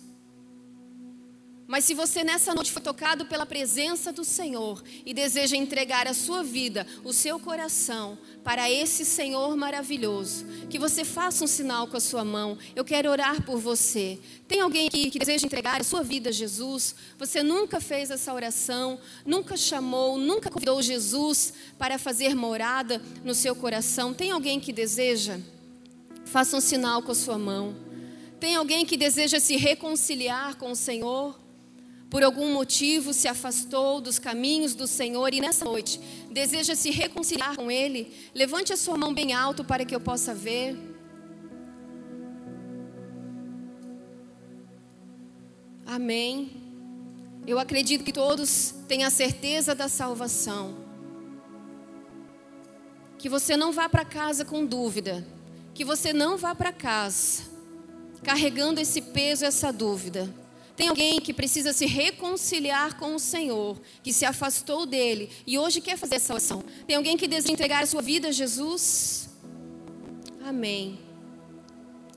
Mas 1.67 1.85
se 1.85 1.95
você 1.95 2.23
nessa 2.23 2.53
noite 2.53 2.71
foi 2.71 2.81
tocado 2.81 3.25
pela 3.25 3.45
presença 3.45 4.13
do 4.13 4.23
Senhor 4.23 4.83
e 5.03 5.15
deseja 5.15 5.57
entregar 5.57 6.07
a 6.07 6.13
sua 6.13 6.43
vida, 6.43 6.85
o 7.03 7.11
seu 7.11 7.39
coração 7.39 8.19
para 8.43 8.69
esse 8.69 9.03
Senhor 9.03 9.57
maravilhoso, 9.57 10.45
que 10.69 10.77
você 10.77 11.03
faça 11.03 11.43
um 11.43 11.47
sinal 11.47 11.87
com 11.87 11.97
a 11.97 11.99
sua 11.99 12.23
mão. 12.23 12.55
Eu 12.75 12.85
quero 12.85 13.09
orar 13.09 13.41
por 13.41 13.57
você. 13.57 14.19
Tem 14.47 14.61
alguém 14.61 14.87
aqui 14.87 15.09
que 15.09 15.17
deseja 15.17 15.47
entregar 15.47 15.81
a 15.81 15.83
sua 15.83 16.03
vida 16.03 16.29
a 16.29 16.31
Jesus? 16.31 16.93
Você 17.17 17.41
nunca 17.41 17.81
fez 17.81 18.11
essa 18.11 18.31
oração, 18.31 18.99
nunca 19.25 19.57
chamou, 19.57 20.19
nunca 20.19 20.51
convidou 20.51 20.79
Jesus 20.83 21.51
para 21.79 21.97
fazer 21.97 22.35
morada 22.35 23.01
no 23.23 23.33
seu 23.33 23.55
coração? 23.55 24.13
Tem 24.13 24.29
alguém 24.29 24.59
que 24.59 24.71
deseja? 24.71 25.39
Faça 26.25 26.55
um 26.55 26.61
sinal 26.61 27.01
com 27.01 27.11
a 27.11 27.15
sua 27.15 27.39
mão. 27.39 27.75
Tem 28.39 28.55
alguém 28.55 28.85
que 28.85 28.95
deseja 28.95 29.39
se 29.39 29.55
reconciliar 29.55 30.55
com 30.57 30.69
o 30.69 30.75
Senhor? 30.75 31.44
Por 32.09 32.23
algum 32.23 32.53
motivo 32.53 33.13
se 33.13 33.27
afastou 33.27 33.99
dos 33.99 34.19
caminhos 34.19 34.75
do 34.75 34.87
Senhor 34.87 35.33
e 35.33 35.41
nessa 35.41 35.65
noite 35.65 35.99
deseja 36.31 36.75
se 36.75 36.91
reconciliar 36.91 37.55
com 37.55 37.69
Ele, 37.71 38.13
levante 38.33 38.71
a 38.71 38.77
sua 38.77 38.97
mão 38.97 39.13
bem 39.13 39.33
alto 39.33 39.63
para 39.63 39.83
que 39.83 39.95
eu 39.95 39.99
possa 39.99 40.33
ver. 40.33 40.77
Amém. 45.85 46.51
Eu 47.47 47.59
acredito 47.59 48.03
que 48.03 48.11
todos 48.11 48.73
têm 48.87 49.03
a 49.03 49.09
certeza 49.09 49.75
da 49.75 49.87
salvação. 49.87 50.75
Que 53.17 53.29
você 53.29 53.55
não 53.55 53.71
vá 53.71 53.87
para 53.87 54.03
casa 54.03 54.43
com 54.43 54.65
dúvida. 54.65 55.25
Que 55.73 55.85
você 55.85 56.11
não 56.11 56.37
vá 56.37 56.55
para 56.55 56.71
casa 56.71 57.55
carregando 58.23 58.81
esse 58.81 59.01
peso, 59.01 59.45
essa 59.45 59.71
dúvida. 59.71 60.33
Tem 60.75 60.89
alguém 60.89 61.21
que 61.21 61.33
precisa 61.33 61.71
se 61.71 61.85
reconciliar 61.85 62.97
com 62.97 63.15
o 63.15 63.19
Senhor, 63.19 63.79
que 64.03 64.11
se 64.11 64.25
afastou 64.25 64.85
dele 64.85 65.29
e 65.47 65.57
hoje 65.57 65.79
quer 65.79 65.97
fazer 65.97 66.15
essa 66.15 66.33
oração. 66.33 66.63
Tem 66.85 66.95
alguém 66.95 67.15
que 67.15 67.27
deseja 67.27 67.53
entregar 67.53 67.83
a 67.83 67.87
sua 67.87 68.01
vida 68.01 68.27
a 68.27 68.31
Jesus? 68.31 69.29
Amém. 70.43 70.99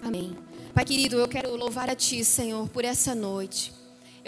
Amém. 0.03 0.37
Pai 0.75 0.85
querido, 0.85 1.17
eu 1.17 1.29
quero 1.29 1.55
louvar 1.57 1.89
a 1.89 1.95
Ti, 1.95 2.25
Senhor, 2.25 2.69
por 2.69 2.85
essa 2.85 3.15
noite. 3.15 3.78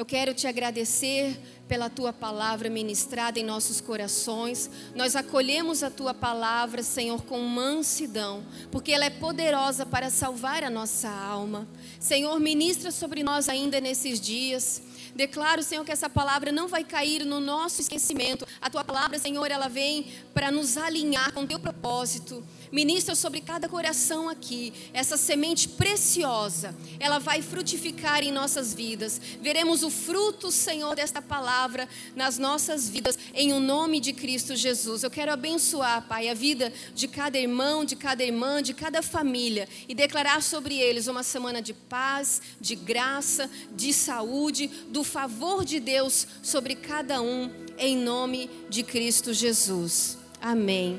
Eu 0.00 0.06
quero 0.06 0.32
te 0.32 0.46
agradecer 0.46 1.38
pela 1.68 1.90
tua 1.90 2.10
palavra 2.10 2.70
ministrada 2.70 3.38
em 3.38 3.44
nossos 3.44 3.82
corações. 3.82 4.70
Nós 4.94 5.14
acolhemos 5.14 5.82
a 5.82 5.90
tua 5.90 6.14
palavra, 6.14 6.82
Senhor, 6.82 7.22
com 7.24 7.38
mansidão, 7.42 8.42
porque 8.72 8.92
ela 8.92 9.04
é 9.04 9.10
poderosa 9.10 9.84
para 9.84 10.08
salvar 10.08 10.64
a 10.64 10.70
nossa 10.70 11.10
alma. 11.10 11.68
Senhor, 11.98 12.40
ministra 12.40 12.90
sobre 12.90 13.22
nós 13.22 13.46
ainda 13.46 13.78
nesses 13.78 14.18
dias. 14.18 14.80
Declaro, 15.14 15.62
Senhor, 15.62 15.84
que 15.84 15.92
essa 15.92 16.08
palavra 16.08 16.50
não 16.50 16.66
vai 16.66 16.82
cair 16.82 17.26
no 17.26 17.38
nosso 17.38 17.82
esquecimento. 17.82 18.46
A 18.58 18.70
tua 18.70 18.82
palavra, 18.82 19.18
Senhor, 19.18 19.50
ela 19.50 19.68
vem 19.68 20.06
para 20.32 20.50
nos 20.50 20.78
alinhar 20.78 21.30
com 21.34 21.42
o 21.42 21.46
teu 21.46 21.58
propósito. 21.58 22.42
Ministra 22.72 23.14
sobre 23.14 23.40
cada 23.40 23.68
coração 23.68 24.28
aqui 24.28 24.72
essa 24.92 25.16
semente 25.16 25.68
preciosa. 25.68 26.74
Ela 26.98 27.18
vai 27.18 27.42
frutificar 27.42 28.22
em 28.22 28.30
nossas 28.32 28.72
vidas. 28.72 29.20
Veremos 29.40 29.82
o 29.82 29.90
fruto, 29.90 30.50
Senhor, 30.50 30.94
desta 30.94 31.20
palavra 31.20 31.88
nas 32.14 32.38
nossas 32.38 32.88
vidas, 32.88 33.18
em 33.34 33.52
o 33.52 33.56
um 33.56 33.60
nome 33.60 34.00
de 34.00 34.12
Cristo 34.12 34.54
Jesus. 34.54 35.02
Eu 35.02 35.10
quero 35.10 35.32
abençoar, 35.32 36.06
Pai, 36.06 36.28
a 36.28 36.34
vida 36.34 36.72
de 36.94 37.08
cada 37.08 37.38
irmão, 37.38 37.84
de 37.84 37.96
cada 37.96 38.24
irmã, 38.24 38.62
de 38.62 38.72
cada 38.72 39.02
família 39.02 39.68
e 39.88 39.94
declarar 39.94 40.42
sobre 40.42 40.78
eles 40.78 41.06
uma 41.06 41.22
semana 41.22 41.60
de 41.60 41.74
paz, 41.74 42.40
de 42.60 42.74
graça, 42.74 43.50
de 43.74 43.92
saúde, 43.92 44.68
do 44.88 45.04
favor 45.04 45.64
de 45.64 45.80
Deus 45.80 46.26
sobre 46.42 46.74
cada 46.74 47.20
um, 47.20 47.50
em 47.78 47.96
nome 47.96 48.50
de 48.68 48.82
Cristo 48.82 49.34
Jesus. 49.34 50.16
Amém. 50.40 50.98